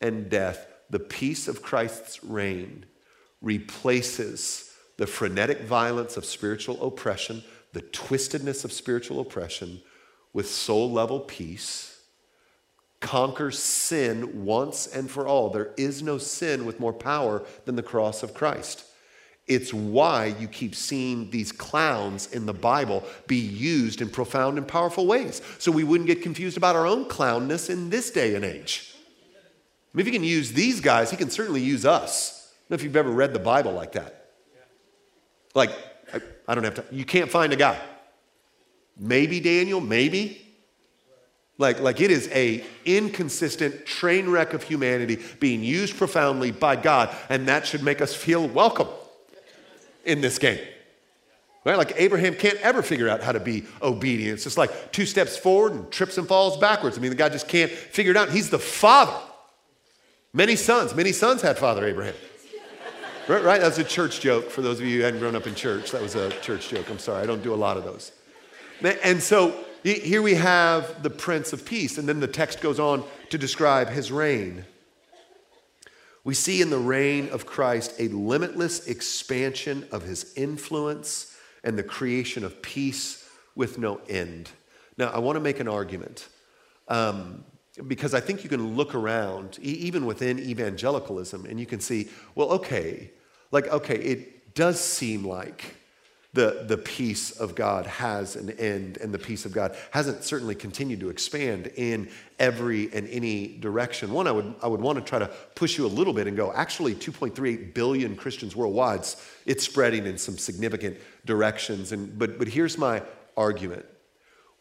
and 0.00 0.28
death. 0.28 0.66
The 0.90 0.98
peace 0.98 1.46
of 1.46 1.62
Christ's 1.62 2.24
reign 2.24 2.86
replaces 3.40 4.63
the 4.96 5.06
frenetic 5.06 5.62
violence 5.62 6.16
of 6.16 6.24
spiritual 6.24 6.84
oppression, 6.86 7.42
the 7.72 7.82
twistedness 7.82 8.64
of 8.64 8.72
spiritual 8.72 9.20
oppression, 9.20 9.82
with 10.32 10.48
soul 10.48 10.90
level 10.90 11.20
peace, 11.20 12.00
conquers 13.00 13.58
sin 13.58 14.44
once 14.44 14.86
and 14.86 15.10
for 15.10 15.26
all. 15.26 15.50
There 15.50 15.72
is 15.76 16.02
no 16.02 16.18
sin 16.18 16.64
with 16.64 16.80
more 16.80 16.92
power 16.92 17.44
than 17.64 17.76
the 17.76 17.82
cross 17.82 18.22
of 18.22 18.34
Christ. 18.34 18.84
It's 19.46 19.74
why 19.74 20.34
you 20.38 20.48
keep 20.48 20.74
seeing 20.74 21.30
these 21.30 21.52
clowns 21.52 22.32
in 22.32 22.46
the 22.46 22.54
Bible 22.54 23.04
be 23.26 23.36
used 23.36 24.00
in 24.00 24.08
profound 24.08 24.56
and 24.56 24.66
powerful 24.66 25.06
ways. 25.06 25.42
So 25.58 25.70
we 25.70 25.84
wouldn't 25.84 26.06
get 26.06 26.22
confused 26.22 26.56
about 26.56 26.76
our 26.76 26.86
own 26.86 27.04
clownness 27.04 27.68
in 27.68 27.90
this 27.90 28.10
day 28.10 28.36
and 28.36 28.44
age. 28.44 28.94
I 29.92 29.96
mean, 29.96 30.00
if 30.00 30.06
he 30.06 30.12
can 30.12 30.24
use 30.24 30.52
these 30.52 30.80
guys, 30.80 31.10
he 31.10 31.16
can 31.16 31.30
certainly 31.30 31.60
use 31.60 31.84
us. 31.84 32.50
I 32.52 32.56
don't 32.62 32.70
know 32.70 32.74
if 32.76 32.82
you've 32.84 32.96
ever 32.96 33.10
read 33.10 33.34
the 33.34 33.38
Bible 33.38 33.72
like 33.72 33.92
that. 33.92 34.23
Like, 35.54 35.70
I, 36.12 36.20
I 36.48 36.54
don't 36.54 36.64
have 36.64 36.74
to, 36.74 36.84
you 36.90 37.04
can't 37.04 37.30
find 37.30 37.52
a 37.52 37.56
guy. 37.56 37.80
Maybe 38.98 39.40
Daniel, 39.40 39.80
maybe. 39.80 40.40
Like, 41.56 41.80
like 41.80 42.00
it 42.00 42.10
is 42.10 42.28
a 42.32 42.64
inconsistent 42.84 43.86
train 43.86 44.28
wreck 44.28 44.54
of 44.54 44.62
humanity 44.62 45.22
being 45.38 45.62
used 45.62 45.96
profoundly 45.96 46.50
by 46.50 46.76
God, 46.76 47.14
and 47.28 47.48
that 47.48 47.66
should 47.66 47.82
make 47.82 48.00
us 48.00 48.14
feel 48.14 48.46
welcome 48.48 48.88
in 50.04 50.20
this 50.20 50.38
game. 50.38 50.58
Right? 51.64 51.78
Like 51.78 51.94
Abraham 51.96 52.34
can't 52.34 52.58
ever 52.58 52.82
figure 52.82 53.08
out 53.08 53.22
how 53.22 53.32
to 53.32 53.40
be 53.40 53.64
obedient. 53.80 54.34
It's 54.34 54.44
just 54.44 54.58
like 54.58 54.92
two 54.92 55.06
steps 55.06 55.36
forward 55.36 55.72
and 55.72 55.90
trips 55.90 56.18
and 56.18 56.28
falls 56.28 56.58
backwards. 56.58 56.98
I 56.98 57.00
mean, 57.00 57.10
the 57.10 57.16
guy 57.16 57.30
just 57.30 57.48
can't 57.48 57.70
figure 57.70 58.10
it 58.10 58.16
out. 58.16 58.30
He's 58.30 58.50
the 58.50 58.58
father. 58.58 59.16
Many 60.34 60.56
sons, 60.56 60.94
many 60.94 61.12
sons 61.12 61.40
had 61.40 61.56
Father 61.56 61.86
Abraham. 61.86 62.14
Right? 63.26 63.60
That's 63.60 63.78
a 63.78 63.84
church 63.84 64.20
joke 64.20 64.50
for 64.50 64.60
those 64.60 64.80
of 64.80 64.86
you 64.86 64.98
who 64.98 65.04
hadn't 65.04 65.20
grown 65.20 65.34
up 65.34 65.46
in 65.46 65.54
church. 65.54 65.92
That 65.92 66.02
was 66.02 66.14
a 66.14 66.30
church 66.40 66.68
joke. 66.68 66.90
I'm 66.90 66.98
sorry. 66.98 67.22
I 67.22 67.26
don't 67.26 67.42
do 67.42 67.54
a 67.54 67.56
lot 67.56 67.78
of 67.78 67.84
those. 67.84 68.12
And 69.02 69.22
so 69.22 69.64
here 69.82 70.20
we 70.20 70.34
have 70.34 71.02
the 71.02 71.10
Prince 71.10 71.52
of 71.54 71.64
Peace, 71.64 71.96
and 71.96 72.06
then 72.06 72.20
the 72.20 72.28
text 72.28 72.60
goes 72.60 72.78
on 72.78 73.02
to 73.30 73.38
describe 73.38 73.88
his 73.88 74.12
reign. 74.12 74.66
We 76.22 76.34
see 76.34 76.60
in 76.60 76.70
the 76.70 76.78
reign 76.78 77.28
of 77.30 77.46
Christ 77.46 77.94
a 77.98 78.08
limitless 78.08 78.86
expansion 78.88 79.86
of 79.90 80.02
his 80.02 80.32
influence 80.36 81.34
and 81.62 81.78
the 81.78 81.82
creation 81.82 82.44
of 82.44 82.60
peace 82.60 83.28
with 83.54 83.78
no 83.78 84.00
end. 84.08 84.50
Now, 84.98 85.08
I 85.08 85.18
want 85.18 85.36
to 85.36 85.40
make 85.40 85.60
an 85.60 85.68
argument. 85.68 86.28
Um, 86.88 87.44
because 87.86 88.14
I 88.14 88.20
think 88.20 88.44
you 88.44 88.50
can 88.50 88.76
look 88.76 88.94
around, 88.94 89.58
even 89.60 90.06
within 90.06 90.38
evangelicalism, 90.38 91.46
and 91.46 91.58
you 91.58 91.66
can 91.66 91.80
see, 91.80 92.08
well, 92.34 92.50
okay, 92.52 93.10
like, 93.50 93.66
okay, 93.68 93.96
it 93.96 94.54
does 94.54 94.80
seem 94.80 95.24
like 95.24 95.74
the, 96.34 96.64
the 96.66 96.76
peace 96.76 97.30
of 97.32 97.54
God 97.54 97.86
has 97.86 98.34
an 98.36 98.50
end, 98.50 98.98
and 98.98 99.14
the 99.14 99.18
peace 99.18 99.44
of 99.44 99.52
God 99.52 99.76
hasn't 99.92 100.24
certainly 100.24 100.54
continued 100.54 101.00
to 101.00 101.08
expand 101.08 101.68
in 101.76 102.08
every 102.40 102.92
and 102.92 103.08
any 103.08 103.56
direction. 103.58 104.12
One, 104.12 104.26
I 104.26 104.32
would, 104.32 104.54
I 104.60 104.66
would 104.66 104.80
want 104.80 104.98
to 104.98 105.04
try 105.04 105.20
to 105.20 105.30
push 105.54 105.78
you 105.78 105.86
a 105.86 105.88
little 105.88 106.12
bit 106.12 106.26
and 106.26 106.36
go, 106.36 106.52
actually, 106.52 106.94
2.38 106.94 107.72
billion 107.74 108.16
Christians 108.16 108.56
worldwide, 108.56 109.06
it's 109.46 109.64
spreading 109.64 110.06
in 110.06 110.18
some 110.18 110.36
significant 110.36 110.96
directions. 111.24 111.92
And, 111.92 112.16
but, 112.18 112.38
but 112.38 112.48
here's 112.48 112.78
my 112.78 113.02
argument 113.36 113.86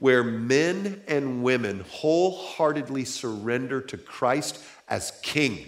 where 0.03 0.21
men 0.21 1.01
and 1.07 1.41
women 1.41 1.79
wholeheartedly 1.89 3.05
surrender 3.05 3.79
to 3.79 3.95
Christ 3.95 4.61
as 4.89 5.17
King, 5.23 5.65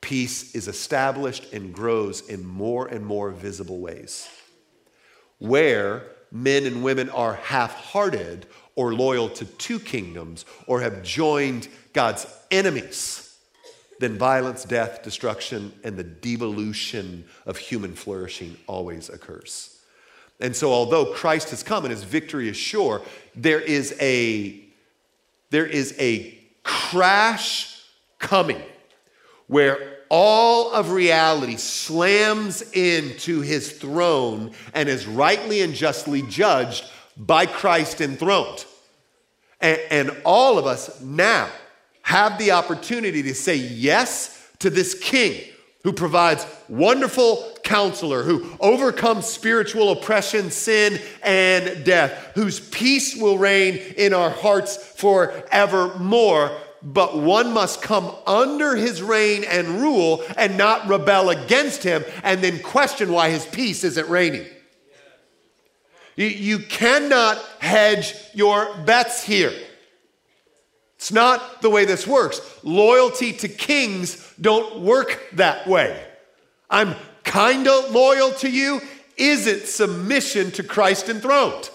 peace 0.00 0.54
is 0.54 0.68
established 0.68 1.52
and 1.52 1.74
grows 1.74 2.26
in 2.30 2.46
more 2.46 2.86
and 2.86 3.04
more 3.04 3.30
visible 3.30 3.80
ways. 3.80 4.26
Where 5.36 6.04
men 6.32 6.64
and 6.64 6.82
women 6.82 7.10
are 7.10 7.34
half 7.34 7.74
hearted 7.74 8.46
or 8.74 8.94
loyal 8.94 9.28
to 9.28 9.44
two 9.44 9.80
kingdoms 9.80 10.46
or 10.66 10.80
have 10.80 11.02
joined 11.02 11.68
God's 11.92 12.26
enemies, 12.50 13.36
then 14.00 14.16
violence, 14.16 14.64
death, 14.64 15.02
destruction, 15.02 15.74
and 15.84 15.98
the 15.98 16.04
devolution 16.04 17.26
of 17.44 17.58
human 17.58 17.94
flourishing 17.94 18.56
always 18.66 19.10
occurs. 19.10 19.77
And 20.40 20.54
so, 20.54 20.72
although 20.72 21.06
Christ 21.06 21.50
has 21.50 21.62
come 21.62 21.84
and 21.84 21.90
his 21.90 22.04
victory 22.04 22.48
is 22.48 22.56
sure, 22.56 23.02
there 23.34 23.60
is 23.60 23.96
a, 24.00 24.60
there 25.50 25.66
is 25.66 25.94
a 25.98 26.38
crash 26.62 27.82
coming 28.18 28.62
where 29.48 29.96
all 30.10 30.72
of 30.72 30.92
reality 30.92 31.56
slams 31.56 32.62
into 32.72 33.40
his 33.40 33.72
throne 33.72 34.52
and 34.74 34.88
is 34.88 35.06
rightly 35.06 35.60
and 35.60 35.74
justly 35.74 36.22
judged 36.22 36.84
by 37.16 37.46
Christ 37.46 38.00
enthroned. 38.00 38.64
And, 39.60 39.80
and 39.90 40.16
all 40.24 40.58
of 40.58 40.66
us 40.66 41.00
now 41.02 41.48
have 42.02 42.38
the 42.38 42.52
opportunity 42.52 43.22
to 43.24 43.34
say 43.34 43.56
yes 43.56 44.34
to 44.60 44.70
this 44.70 44.94
king 44.94 45.42
who 45.82 45.92
provides 45.92 46.46
wonderful 46.68 47.57
counselor, 47.68 48.22
who 48.22 48.50
overcomes 48.60 49.26
spiritual 49.26 49.92
oppression, 49.92 50.50
sin, 50.50 50.98
and 51.22 51.84
death, 51.84 52.32
whose 52.34 52.58
peace 52.58 53.14
will 53.14 53.36
reign 53.36 53.76
in 53.96 54.14
our 54.14 54.30
hearts 54.30 54.76
forevermore. 54.76 56.50
But 56.82 57.18
one 57.18 57.52
must 57.52 57.82
come 57.82 58.14
under 58.26 58.74
his 58.74 59.02
reign 59.02 59.44
and 59.44 59.82
rule 59.82 60.24
and 60.36 60.56
not 60.56 60.88
rebel 60.88 61.28
against 61.28 61.82
him 61.82 62.04
and 62.22 62.40
then 62.40 62.60
question 62.60 63.12
why 63.12 63.30
his 63.30 63.44
peace 63.44 63.84
isn't 63.84 64.08
reigning. 64.08 64.46
You, 66.16 66.58
cannot 66.58 67.38
hedge 67.60 68.14
your 68.34 68.76
bets 68.78 69.22
here. 69.22 69.52
It's 70.96 71.12
not 71.12 71.62
the 71.62 71.70
way 71.70 71.84
this 71.84 72.08
works. 72.08 72.40
Loyalty 72.64 73.32
to 73.34 73.48
kings 73.48 74.34
don't 74.40 74.80
work 74.80 75.28
that 75.34 75.68
way. 75.68 76.04
I'm 76.68 76.96
kind 77.28 77.68
of 77.68 77.90
loyal 77.92 78.32
to 78.32 78.50
you 78.50 78.80
isn't 79.16 79.66
submission 79.66 80.50
to 80.52 80.62
Christ 80.62 81.08
enthroned. 81.08 81.70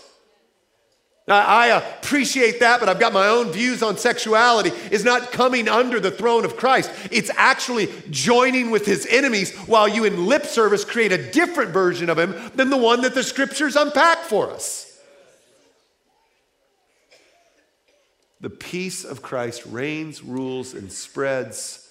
Now, 1.26 1.46
I 1.46 1.68
appreciate 1.68 2.60
that, 2.60 2.82
but 2.82 2.90
I've 2.90 3.00
got 3.00 3.14
my 3.14 3.28
own 3.28 3.52
views 3.52 3.82
on 3.82 3.98
sexuality. 3.98 4.72
Is 4.92 5.06
not 5.06 5.32
coming 5.32 5.70
under 5.70 6.02
the 6.02 6.12
throne 6.12 6.44
of 6.44 6.58
Christ. 6.58 6.92
It's 7.12 7.32
actually 7.38 7.88
joining 8.10 8.72
with 8.72 8.86
his 8.86 9.06
enemies 9.06 9.56
while 9.60 9.88
you, 9.88 10.04
in 10.04 10.26
lip 10.26 10.46
service, 10.46 10.84
create 10.84 11.14
a 11.14 11.32
different 11.32 11.72
version 11.72 12.10
of 12.10 12.20
him 12.20 12.36
than 12.56 12.70
the 12.70 12.78
one 12.78 13.02
that 13.04 13.14
the 13.14 13.24
scriptures 13.24 13.78
unpack 13.78 14.20
for 14.20 14.52
us. 14.52 15.00
The 18.42 18.50
peace 18.50 19.06
of 19.06 19.22
Christ 19.22 19.66
reigns, 19.66 20.22
rules, 20.22 20.74
and 20.74 20.92
spreads 20.92 21.90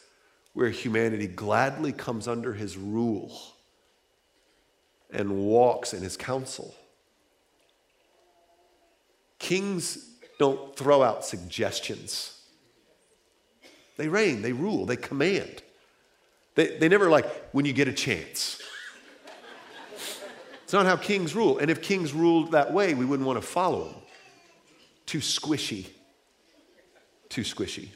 where 0.53 0.69
humanity 0.69 1.27
gladly 1.27 1.93
comes 1.93 2.29
under 2.29 2.53
his 2.53 2.77
rule 2.77 3.52
and 5.13 5.37
walks 5.37 5.95
in 5.95 6.03
his 6.03 6.17
counsel. 6.17 6.75
Kings 9.39 10.11
don't 10.39 10.75
throw 10.77 11.03
out 11.03 11.25
suggestions. 11.25 12.41
They 13.97 14.09
reign, 14.09 14.43
they 14.43 14.53
rule, 14.53 14.87
they 14.87 14.97
command. 14.97 15.63
They, 16.55 16.79
they 16.79 16.89
never 16.89 17.09
like, 17.09 17.27
when 17.53 17.65
you 17.65 17.73
get 17.73 17.89
a 17.89 17.93
chance. 17.93 18.61
It's 20.65 20.75
not 20.75 20.87
how 20.87 20.97
kings 20.97 21.35
rule. 21.35 21.59
And 21.59 21.71
if 21.71 21.83
kings 21.83 22.15
ruled 22.15 22.53
that 22.53 22.73
way, 22.73 22.95
we 22.95 23.05
wouldn't 23.05 23.27
want 23.27 23.39
to 23.39 23.47
follow 23.47 23.89
them. 23.89 23.97
Too 25.05 25.19
squishy 25.19 25.89
too 27.33 27.43
squishy. 27.43 27.89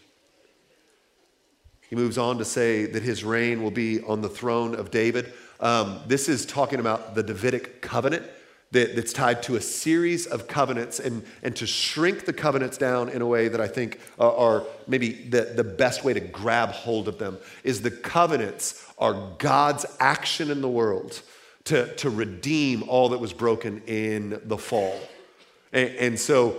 He 1.90 1.94
moves 1.94 2.16
on 2.16 2.38
to 2.38 2.44
say 2.44 2.86
that 2.86 3.02
his 3.02 3.22
reign 3.22 3.62
will 3.62 3.70
be 3.70 4.00
on 4.00 4.22
the 4.22 4.30
throne 4.30 4.74
of 4.74 4.90
David. 4.90 5.32
Um, 5.60 6.00
this 6.06 6.28
is 6.28 6.46
talking 6.46 6.80
about 6.80 7.14
the 7.14 7.22
Davidic 7.22 7.80
covenant 7.82 8.24
that, 8.72 8.96
that's 8.96 9.12
tied 9.12 9.42
to 9.44 9.56
a 9.56 9.60
series 9.60 10.26
of 10.26 10.48
covenants, 10.48 10.98
and, 10.98 11.24
and 11.42 11.54
to 11.56 11.66
shrink 11.66 12.24
the 12.24 12.32
covenants 12.32 12.76
down 12.76 13.08
in 13.08 13.22
a 13.22 13.26
way 13.26 13.48
that 13.48 13.60
I 13.60 13.68
think 13.68 14.00
are, 14.18 14.32
are 14.32 14.64
maybe 14.86 15.12
the, 15.12 15.52
the 15.56 15.64
best 15.64 16.04
way 16.04 16.12
to 16.12 16.20
grab 16.20 16.70
hold 16.70 17.08
of 17.08 17.18
them 17.18 17.38
is 17.64 17.82
the 17.82 17.90
covenants 17.90 18.86
are 18.98 19.34
God's 19.38 19.86
action 20.00 20.50
in 20.50 20.60
the 20.60 20.68
world 20.68 21.22
to, 21.64 21.94
to 21.96 22.10
redeem 22.10 22.88
all 22.88 23.10
that 23.10 23.18
was 23.18 23.32
broken 23.32 23.82
in 23.86 24.40
the 24.44 24.58
fall. 24.58 24.98
And, 25.72 25.90
and 25.96 26.20
so 26.20 26.56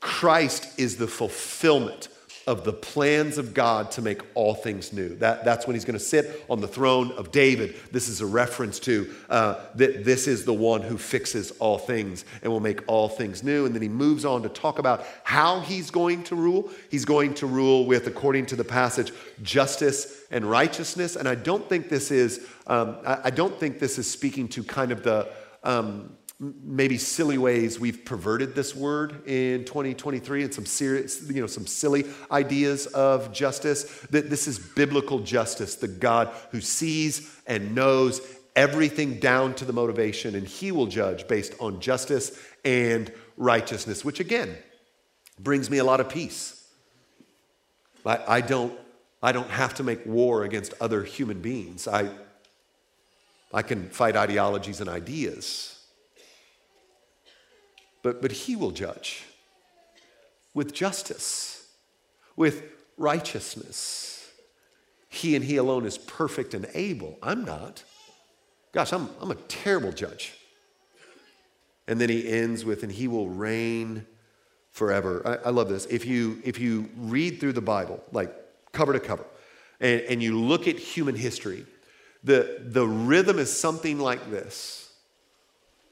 Christ 0.00 0.78
is 0.78 0.96
the 0.96 1.06
fulfillment 1.06 2.08
of 2.50 2.64
the 2.64 2.72
plans 2.72 3.38
of 3.38 3.54
God 3.54 3.92
to 3.92 4.02
make 4.02 4.22
all 4.34 4.54
things 4.54 4.92
new. 4.92 5.14
That, 5.18 5.44
that's 5.44 5.68
when 5.68 5.74
he's 5.74 5.84
going 5.84 5.96
to 5.96 6.04
sit 6.04 6.44
on 6.50 6.60
the 6.60 6.66
throne 6.66 7.12
of 7.12 7.30
David. 7.30 7.76
This 7.92 8.08
is 8.08 8.20
a 8.20 8.26
reference 8.26 8.80
to 8.80 9.08
uh, 9.28 9.60
that 9.76 10.04
this 10.04 10.26
is 10.26 10.44
the 10.44 10.52
one 10.52 10.82
who 10.82 10.98
fixes 10.98 11.52
all 11.60 11.78
things 11.78 12.24
and 12.42 12.52
will 12.52 12.58
make 12.58 12.80
all 12.88 13.08
things 13.08 13.44
new. 13.44 13.66
And 13.66 13.74
then 13.74 13.82
he 13.82 13.88
moves 13.88 14.24
on 14.24 14.42
to 14.42 14.48
talk 14.48 14.80
about 14.80 15.06
how 15.22 15.60
he's 15.60 15.92
going 15.92 16.24
to 16.24 16.34
rule. 16.34 16.68
He's 16.90 17.04
going 17.04 17.34
to 17.34 17.46
rule 17.46 17.86
with, 17.86 18.08
according 18.08 18.46
to 18.46 18.56
the 18.56 18.64
passage, 18.64 19.12
justice 19.42 20.24
and 20.32 20.44
righteousness. 20.44 21.14
And 21.14 21.28
I 21.28 21.36
don't 21.36 21.68
think 21.68 21.88
this 21.88 22.10
is, 22.10 22.44
um, 22.66 22.96
I, 23.06 23.20
I, 23.26 23.30
don't 23.30 23.60
think 23.60 23.78
this 23.78 23.96
is 23.96 24.10
speaking 24.10 24.48
to 24.48 24.64
kind 24.64 24.90
of 24.90 25.04
the, 25.04 25.28
um, 25.62 26.16
maybe 26.40 26.96
silly 26.96 27.36
ways 27.36 27.78
we've 27.78 28.02
perverted 28.02 28.54
this 28.54 28.74
word 28.74 29.28
in 29.28 29.62
2023 29.66 30.44
and 30.44 30.54
some 30.54 30.64
serious, 30.64 31.28
you 31.28 31.40
know, 31.40 31.46
some 31.46 31.66
silly 31.66 32.06
ideas 32.30 32.86
of 32.86 33.30
justice. 33.30 33.84
That 34.10 34.30
this 34.30 34.48
is 34.48 34.58
biblical 34.58 35.18
justice, 35.18 35.74
the 35.74 35.88
God 35.88 36.34
who 36.50 36.62
sees 36.62 37.38
and 37.46 37.74
knows 37.74 38.22
everything 38.56 39.20
down 39.20 39.54
to 39.54 39.66
the 39.66 39.72
motivation, 39.74 40.34
and 40.34 40.46
he 40.46 40.72
will 40.72 40.86
judge 40.86 41.28
based 41.28 41.54
on 41.60 41.78
justice 41.78 42.38
and 42.64 43.12
righteousness, 43.36 44.02
which 44.02 44.18
again 44.18 44.56
brings 45.38 45.68
me 45.68 45.76
a 45.76 45.84
lot 45.84 46.00
of 46.00 46.08
peace. 46.08 46.66
I, 48.06 48.18
I 48.26 48.40
don't 48.40 48.78
I 49.22 49.32
don't 49.32 49.50
have 49.50 49.74
to 49.74 49.82
make 49.82 50.06
war 50.06 50.44
against 50.44 50.72
other 50.80 51.02
human 51.02 51.42
beings. 51.42 51.86
I, 51.86 52.08
I 53.52 53.60
can 53.60 53.90
fight 53.90 54.16
ideologies 54.16 54.80
and 54.80 54.88
ideas 54.88 55.79
but, 58.02 58.22
but 58.22 58.32
he 58.32 58.56
will 58.56 58.70
judge 58.70 59.24
with 60.54 60.72
justice, 60.72 61.68
with 62.36 62.64
righteousness. 62.96 64.28
He 65.08 65.36
and 65.36 65.44
he 65.44 65.56
alone 65.56 65.86
is 65.86 65.98
perfect 65.98 66.54
and 66.54 66.68
able. 66.74 67.18
I'm 67.22 67.44
not. 67.44 67.84
Gosh, 68.72 68.92
I'm, 68.92 69.10
I'm 69.20 69.30
a 69.30 69.36
terrible 69.36 69.92
judge. 69.92 70.34
And 71.88 72.00
then 72.00 72.08
he 72.08 72.28
ends 72.28 72.64
with, 72.64 72.82
and 72.82 72.92
he 72.92 73.08
will 73.08 73.28
reign 73.28 74.06
forever. 74.70 75.22
I, 75.26 75.48
I, 75.48 75.50
love 75.50 75.68
this. 75.68 75.86
If 75.86 76.06
you, 76.06 76.40
if 76.44 76.60
you 76.60 76.88
read 76.96 77.40
through 77.40 77.54
the 77.54 77.60
Bible, 77.60 78.02
like 78.12 78.32
cover 78.72 78.92
to 78.92 79.00
cover, 79.00 79.24
and, 79.80 80.00
and 80.02 80.22
you 80.22 80.38
look 80.38 80.68
at 80.68 80.78
human 80.78 81.16
history, 81.16 81.66
the, 82.22 82.58
the 82.60 82.86
rhythm 82.86 83.38
is 83.38 83.56
something 83.56 83.98
like 83.98 84.30
this 84.30 84.92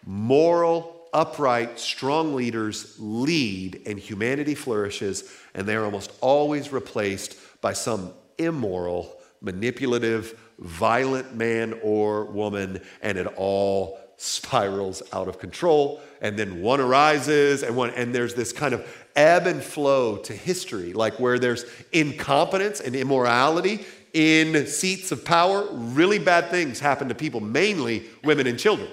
moral 0.07 0.98
upright, 1.13 1.79
strong 1.79 2.35
leaders 2.35 2.97
lead 2.99 3.83
and 3.87 3.99
humanity 3.99 4.55
flourishes, 4.55 5.31
and 5.55 5.67
they're 5.67 5.85
almost 5.85 6.13
always 6.21 6.73
replaced 6.73 7.37
by 7.61 7.73
some 7.73 8.13
immoral, 8.39 9.17
manipulative, 9.41 10.39
violent 10.59 11.35
man 11.35 11.79
or 11.83 12.25
woman, 12.25 12.81
and 13.03 13.19
it 13.19 13.27
all 13.37 13.99
spirals 14.17 15.03
out 15.13 15.29
of 15.29 15.39
control. 15.39 16.01
And 16.21 16.37
then 16.37 16.61
one 16.61 16.81
arises, 16.81 17.63
and 17.63 17.77
one, 17.77 17.91
and 17.91 18.15
there's 18.15 18.35
this 18.35 18.53
kind 18.53 18.75
of 18.75 18.87
ebb 19.15 19.47
and 19.47 19.63
flow 19.63 20.17
to 20.19 20.33
history, 20.33 20.93
like 20.93 21.19
where 21.21 21.39
there's 21.39 21.65
incompetence 21.93 22.81
and 22.81 22.97
immorality 22.97 23.85
in 24.13 24.67
seats 24.67 25.13
of 25.13 25.25
power, 25.25 25.69
really 25.73 26.19
bad 26.19 26.51
things 26.51 26.81
happen 26.81 27.09
to 27.09 27.15
people, 27.15 27.41
mainly 27.41 28.07
women 28.25 28.47
and 28.47 28.59
children. 28.59 28.89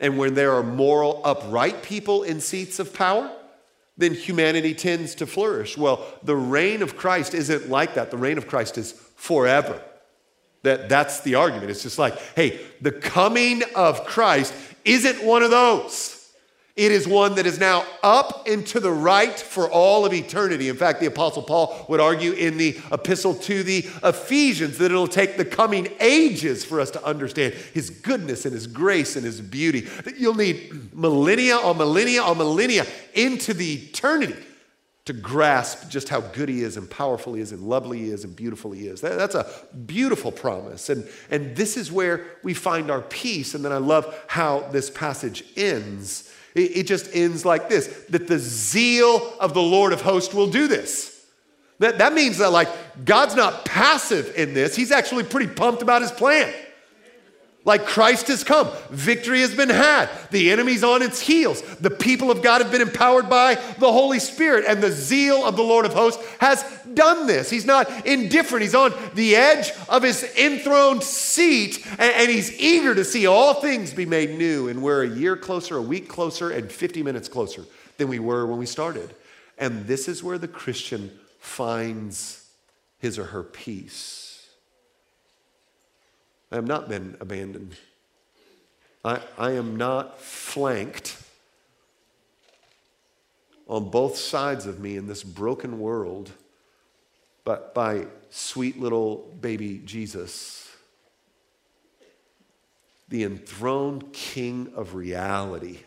And 0.00 0.18
when 0.18 0.34
there 0.34 0.52
are 0.52 0.62
moral, 0.62 1.20
upright 1.24 1.82
people 1.82 2.22
in 2.22 2.40
seats 2.40 2.78
of 2.78 2.94
power, 2.94 3.30
then 3.96 4.14
humanity 4.14 4.74
tends 4.74 5.16
to 5.16 5.26
flourish. 5.26 5.76
Well, 5.76 6.06
the 6.22 6.36
reign 6.36 6.82
of 6.82 6.96
Christ 6.96 7.34
isn't 7.34 7.68
like 7.68 7.94
that. 7.94 8.10
The 8.10 8.16
reign 8.16 8.38
of 8.38 8.46
Christ 8.46 8.78
is 8.78 8.92
forever. 9.16 9.82
That, 10.62 10.88
that's 10.88 11.20
the 11.20 11.34
argument. 11.34 11.70
It's 11.70 11.82
just 11.82 11.98
like, 11.98 12.18
hey, 12.34 12.60
the 12.80 12.92
coming 12.92 13.62
of 13.74 14.04
Christ 14.04 14.54
isn't 14.84 15.24
one 15.24 15.42
of 15.42 15.50
those. 15.50 16.17
It 16.78 16.92
is 16.92 17.08
one 17.08 17.34
that 17.34 17.44
is 17.44 17.58
now 17.58 17.84
up 18.04 18.46
and 18.46 18.64
to 18.68 18.78
the 18.78 18.92
right 18.92 19.36
for 19.36 19.68
all 19.68 20.06
of 20.06 20.14
eternity. 20.14 20.68
In 20.68 20.76
fact, 20.76 21.00
the 21.00 21.06
Apostle 21.06 21.42
Paul 21.42 21.84
would 21.88 21.98
argue 21.98 22.30
in 22.30 22.56
the 22.56 22.78
epistle 22.92 23.34
to 23.34 23.64
the 23.64 23.78
Ephesians 24.04 24.78
that 24.78 24.92
it'll 24.92 25.08
take 25.08 25.36
the 25.36 25.44
coming 25.44 25.88
ages 25.98 26.64
for 26.64 26.80
us 26.80 26.92
to 26.92 27.04
understand 27.04 27.54
his 27.74 27.90
goodness 27.90 28.44
and 28.44 28.54
his 28.54 28.68
grace 28.68 29.16
and 29.16 29.24
his 29.24 29.40
beauty. 29.40 29.80
That 29.80 30.18
you'll 30.18 30.36
need 30.36 30.94
millennia 30.94 31.56
on 31.56 31.78
millennia 31.78 32.22
on 32.22 32.38
millennia 32.38 32.86
into 33.12 33.54
the 33.54 33.88
eternity 33.88 34.36
to 35.06 35.12
grasp 35.14 35.88
just 35.88 36.08
how 36.08 36.20
good 36.20 36.48
he 36.48 36.62
is 36.62 36.76
and 36.76 36.88
powerful 36.88 37.34
he 37.34 37.40
is 37.40 37.50
and 37.50 37.62
lovely 37.62 37.98
he 37.98 38.10
is 38.10 38.22
and 38.22 38.36
beautiful 38.36 38.70
he 38.70 38.86
is. 38.86 39.00
That, 39.00 39.18
that's 39.18 39.34
a 39.34 39.50
beautiful 39.86 40.30
promise. 40.30 40.90
And, 40.90 41.08
and 41.28 41.56
this 41.56 41.76
is 41.76 41.90
where 41.90 42.24
we 42.44 42.54
find 42.54 42.88
our 42.88 43.00
peace. 43.00 43.56
And 43.56 43.64
then 43.64 43.72
I 43.72 43.78
love 43.78 44.16
how 44.28 44.60
this 44.70 44.90
passage 44.90 45.42
ends 45.56 46.32
it, 46.54 46.84
just 46.84 47.14
ends 47.14 47.44
like 47.44 47.68
this 47.68 47.86
that 48.08 48.26
the 48.26 48.38
zeal 48.38 49.34
of 49.40 49.54
the 49.54 49.62
Lord 49.62 49.92
of 49.92 50.00
hosts 50.00 50.34
will 50.34 50.50
do 50.50 50.68
this. 50.68 51.14
That, 51.78 51.98
that 51.98 52.12
means 52.12 52.38
that, 52.38 52.50
like, 52.50 52.68
God's 53.04 53.34
not 53.34 53.64
passive 53.64 54.34
in 54.36 54.54
this, 54.54 54.74
He's 54.74 54.90
actually 54.90 55.24
pretty 55.24 55.52
pumped 55.52 55.82
about 55.82 56.02
His 56.02 56.10
plan. 56.10 56.52
Like 57.64 57.86
Christ 57.86 58.28
has 58.28 58.44
come, 58.44 58.70
victory 58.88 59.40
has 59.40 59.54
been 59.54 59.68
had, 59.68 60.08
the 60.30 60.50
enemy's 60.50 60.82
on 60.82 61.02
its 61.02 61.20
heels. 61.20 61.60
The 61.80 61.90
people 61.90 62.30
of 62.30 62.40
God 62.40 62.62
have 62.62 62.70
been 62.70 62.80
empowered 62.80 63.28
by 63.28 63.56
the 63.56 63.92
Holy 63.92 64.20
Spirit, 64.20 64.64
and 64.66 64.82
the 64.82 64.90
zeal 64.90 65.44
of 65.44 65.56
the 65.56 65.62
Lord 65.62 65.84
of 65.84 65.92
hosts 65.92 66.24
has 66.38 66.64
done 66.94 67.26
this. 67.26 67.50
He's 67.50 67.66
not 67.66 68.06
indifferent, 68.06 68.62
he's 68.62 68.74
on 68.74 68.94
the 69.14 69.36
edge 69.36 69.70
of 69.88 70.02
his 70.02 70.24
enthroned 70.38 71.02
seat, 71.02 71.86
and, 71.98 72.30
he's 72.30 72.58
eager 72.58 72.94
to 72.94 73.04
see 73.04 73.26
all 73.26 73.54
things 73.54 73.92
be 73.92 74.06
made 74.06 74.38
new. 74.38 74.68
And 74.68 74.82
we're 74.82 75.02
a 75.02 75.08
year 75.08 75.36
closer, 75.36 75.76
a 75.76 75.82
week 75.82 76.08
closer, 76.08 76.50
and 76.50 76.70
50 76.70 77.02
minutes 77.02 77.28
closer 77.28 77.64
than 77.98 78.08
we 78.08 78.18
were 78.18 78.46
when 78.46 78.58
we 78.58 78.66
started. 78.66 79.14
And 79.58 79.86
this 79.86 80.08
is 80.08 80.22
where 80.22 80.38
the 80.38 80.48
Christian 80.48 81.10
finds 81.38 82.48
his 82.98 83.18
or 83.18 83.24
her 83.24 83.42
peace. 83.42 84.27
I 86.50 86.54
have 86.54 86.66
not 86.66 86.88
been 86.88 87.16
abandoned. 87.20 87.76
I, 89.04 89.20
I 89.36 89.52
am 89.52 89.76
not 89.76 90.20
flanked 90.20 91.16
on 93.68 93.90
both 93.90 94.16
sides 94.16 94.66
of 94.66 94.80
me 94.80 94.96
in 94.96 95.06
this 95.06 95.22
broken 95.22 95.78
world, 95.78 96.32
but 97.44 97.74
by 97.74 98.06
sweet 98.30 98.80
little 98.80 99.36
baby 99.40 99.82
Jesus, 99.84 100.70
the 103.08 103.24
enthroned 103.24 104.12
King 104.12 104.72
of 104.74 104.94
reality, 104.94 105.80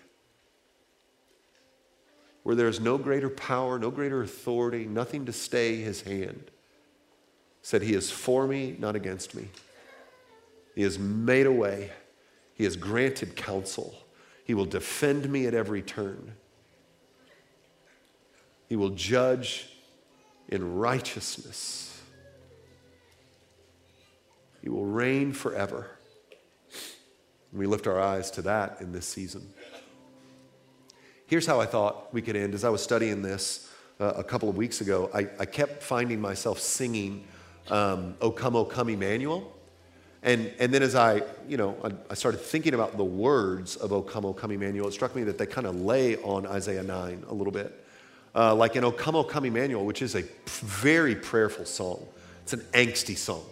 where 2.43 2.56
there 2.56 2.67
is 2.67 2.80
no 2.80 2.97
greater 2.97 3.30
power, 3.30 3.78
no 3.80 3.91
greater 3.91 4.21
authority, 4.21 4.86
nothing 4.86 5.26
to 5.26 5.34
stay 5.34 5.78
his 5.78 6.02
hand. 6.02 6.52
Said, 7.63 7.82
He 7.84 7.93
is 7.93 8.10
for 8.10 8.47
me, 8.47 8.76
not 8.80 8.95
against 8.95 9.36
me. 9.36 9.47
He 10.76 10.84
has 10.84 10.98
made 10.98 11.46
a 11.46 11.52
way. 11.52 11.92
He 12.54 12.64
has 12.64 12.76
granted 12.76 13.36
counsel. 13.36 13.96
He 14.46 14.54
will 14.54 14.66
defend 14.66 15.30
me 15.30 15.46
at 15.46 15.54
every 15.54 15.82
turn. 15.82 16.34
He 18.70 18.76
will 18.76 18.92
judge 18.92 19.68
in 20.48 20.76
righteousness. 20.76 22.02
He 24.62 24.70
will 24.70 24.86
reign 24.86 25.34
forever. 25.34 25.90
We 27.52 27.66
lift 27.66 27.88
our 27.88 28.00
eyes 28.00 28.32
to 28.32 28.42
that 28.44 28.78
in 28.80 28.92
this 28.92 29.06
season. 29.06 29.54
Here's 31.28 31.46
how 31.46 31.60
I 31.60 31.66
thought 31.66 32.14
we 32.14 32.22
could 32.22 32.36
end. 32.36 32.54
As 32.54 32.64
I 32.64 32.70
was 32.70 32.82
studying 32.82 33.22
this 33.22 33.70
uh, 34.00 34.14
a 34.16 34.24
couple 34.24 34.50
of 34.50 34.58
weeks 34.58 34.82
ago, 34.82 35.10
I, 35.14 35.28
I 35.40 35.46
kept 35.46 35.84
finding 35.84 36.22
myself 36.22 36.60
singing 36.60 37.26
um, 37.70 38.16
O 38.22 38.32
Come, 38.32 38.56
O 38.56 38.66
Come, 38.66 38.90
Emmanuel. 38.90 39.52
And, 40.24 40.52
and 40.60 40.74
then 40.74 40.84
as 40.84 40.94
I, 40.94 41.24
you 41.48 41.58
know, 41.58 41.76
I, 41.84 41.92
I 42.12 42.14
started 42.14 42.40
thinking 42.40 42.74
about 42.74 42.98
the 42.98 43.04
words 43.04 43.76
of 43.76 43.92
O 43.92 44.02
Come, 44.02 44.26
O 44.26 44.34
Come 44.34 44.52
Emmanuel, 44.52 44.88
it 44.88 44.92
struck 44.92 45.16
me 45.16 45.24
that 45.24 45.38
they 45.38 45.48
kind 45.48 45.66
of 45.66 45.82
lay 45.82 46.18
on 46.18 46.46
Isaiah 46.46 46.84
9 46.84 47.26
a 47.28 47.34
little 47.34 47.54
bit. 47.54 47.84
Uh, 48.34 48.54
like 48.56 48.76
in 48.76 48.84
O 48.84 48.92
Come, 48.92 49.16
O 49.16 49.24
Come 49.24 49.46
Emmanuel, 49.46 49.84
which 49.84 50.02
is 50.02 50.16
a 50.16 50.24
very 50.46 51.16
prayerful 51.16 51.66
song. 51.66 52.06
It's 52.44 52.54
an 52.54 52.62
angsty 52.74 53.18
song. 53.18 53.44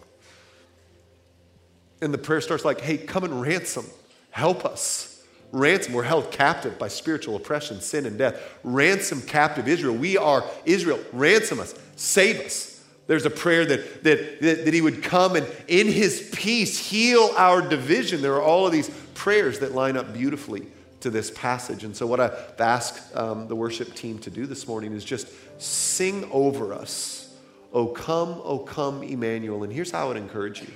And 2.01 2.13
the 2.13 2.17
prayer 2.17 2.41
starts 2.41 2.63
like, 2.63 2.81
hey, 2.81 2.97
come 2.97 3.23
and 3.23 3.41
ransom, 3.41 3.85
help 4.31 4.63
us. 4.63 5.23
Ransom, 5.51 5.93
we're 5.93 6.03
held 6.03 6.31
captive 6.31 6.77
by 6.77 6.87
spiritual 6.87 7.35
oppression, 7.35 7.81
sin, 7.81 8.05
and 8.05 8.17
death. 8.17 8.39
Ransom 8.63 9.21
captive 9.21 9.67
Israel. 9.67 9.95
We 9.95 10.17
are 10.17 10.45
Israel. 10.65 10.99
Ransom 11.11 11.59
us, 11.59 11.73
save 11.95 12.39
us. 12.41 12.68
There's 13.09 13.25
a 13.25 13.31
prayer 13.31 13.65
that, 13.65 14.03
that, 14.03 14.39
that, 14.39 14.65
that, 14.65 14.71
he 14.71 14.81
would 14.81 15.01
come 15.01 15.35
and 15.35 15.47
in 15.67 15.87
his 15.87 16.29
peace 16.31 16.77
heal 16.77 17.33
our 17.35 17.59
division. 17.59 18.21
There 18.21 18.35
are 18.35 18.41
all 18.41 18.67
of 18.67 18.71
these 18.71 18.87
prayers 19.15 19.57
that 19.59 19.73
line 19.73 19.97
up 19.97 20.13
beautifully 20.13 20.67
to 20.99 21.09
this 21.09 21.31
passage. 21.31 21.83
And 21.83 21.97
so, 21.97 22.05
what 22.05 22.19
I've 22.19 22.53
asked 22.59 23.17
um, 23.17 23.47
the 23.47 23.55
worship 23.55 23.95
team 23.95 24.19
to 24.19 24.29
do 24.29 24.45
this 24.45 24.67
morning 24.67 24.93
is 24.93 25.03
just 25.03 25.27
sing 25.59 26.29
over 26.31 26.71
us, 26.71 27.35
O 27.73 27.87
come, 27.87 28.41
O 28.43 28.59
come, 28.59 29.01
Emmanuel. 29.01 29.63
And 29.63 29.73
here's 29.73 29.89
how 29.89 30.05
I 30.05 30.07
would 30.09 30.17
encourage 30.17 30.61
you 30.61 30.71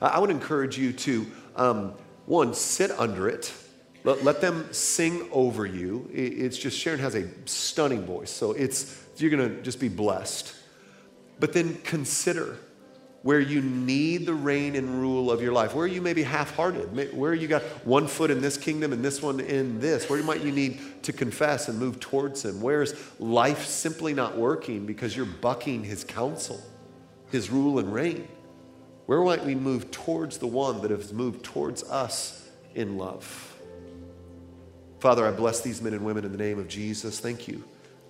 I 0.00 0.18
would 0.18 0.30
encourage 0.30 0.78
you 0.78 0.94
to, 0.94 1.26
um, 1.54 1.92
one, 2.24 2.54
sit 2.54 2.92
under 2.92 3.28
it. 3.28 3.52
Let, 4.04 4.24
let 4.24 4.40
them 4.40 4.72
sing 4.72 5.28
over 5.30 5.66
you. 5.66 6.08
It's 6.14 6.56
just 6.56 6.78
Sharon 6.78 7.00
has 7.00 7.14
a 7.14 7.28
stunning 7.44 8.06
voice, 8.06 8.30
so 8.30 8.52
it's 8.52 9.04
you're 9.18 9.30
to 9.36 9.60
just 9.60 9.80
be 9.80 9.90
blessed. 9.90 10.54
But 11.40 11.52
then 11.52 11.76
consider 11.84 12.56
where 13.24 13.40
you 13.40 13.62
need 13.62 14.26
the 14.26 14.34
reign 14.34 14.76
and 14.76 15.00
rule 15.00 15.30
of 15.30 15.40
your 15.40 15.52
life, 15.52 15.74
where 15.74 15.86
you 15.86 16.02
may 16.02 16.12
be 16.12 16.22
half 16.22 16.54
hearted, 16.54 17.14
where 17.16 17.32
you 17.32 17.48
got 17.48 17.62
one 17.86 18.06
foot 18.06 18.30
in 18.30 18.42
this 18.42 18.58
kingdom 18.58 18.92
and 18.92 19.02
this 19.02 19.22
one 19.22 19.40
in 19.40 19.80
this, 19.80 20.10
where 20.10 20.22
might 20.22 20.42
you 20.42 20.52
need 20.52 20.78
to 21.02 21.10
confess 21.10 21.68
and 21.68 21.78
move 21.78 21.98
towards 22.00 22.44
Him? 22.44 22.60
Where 22.60 22.82
is 22.82 22.94
life 23.18 23.64
simply 23.64 24.12
not 24.12 24.36
working 24.36 24.84
because 24.84 25.16
you're 25.16 25.24
bucking 25.24 25.84
His 25.84 26.04
counsel, 26.04 26.60
His 27.30 27.48
rule 27.48 27.78
and 27.78 27.94
reign? 27.94 28.28
Where 29.06 29.22
might 29.22 29.42
we 29.42 29.54
move 29.54 29.90
towards 29.90 30.36
the 30.36 30.46
one 30.46 30.82
that 30.82 30.90
has 30.90 31.10
moved 31.10 31.44
towards 31.44 31.82
us 31.84 32.46
in 32.74 32.98
love? 32.98 33.56
Father, 35.00 35.26
I 35.26 35.30
bless 35.30 35.62
these 35.62 35.80
men 35.80 35.94
and 35.94 36.04
women 36.04 36.26
in 36.26 36.32
the 36.32 36.38
name 36.38 36.58
of 36.58 36.68
Jesus. 36.68 37.20
Thank 37.20 37.48
you 37.48 37.64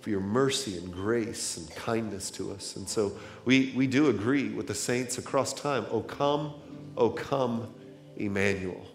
for 0.05 0.11
your 0.11 0.19
mercy 0.19 0.77
and 0.77 0.93
grace 0.93 1.57
and 1.57 1.67
kindness 1.71 2.29
to 2.29 2.51
us. 2.51 2.75
And 2.75 2.87
so 2.87 3.13
we, 3.43 3.73
we 3.75 3.87
do 3.87 4.09
agree 4.09 4.49
with 4.49 4.67
the 4.67 4.75
saints 4.75 5.17
across 5.17 5.51
time. 5.51 5.83
O 5.89 5.99
come, 5.99 6.53
O 6.95 7.09
come, 7.09 7.73
Emmanuel. 8.15 8.85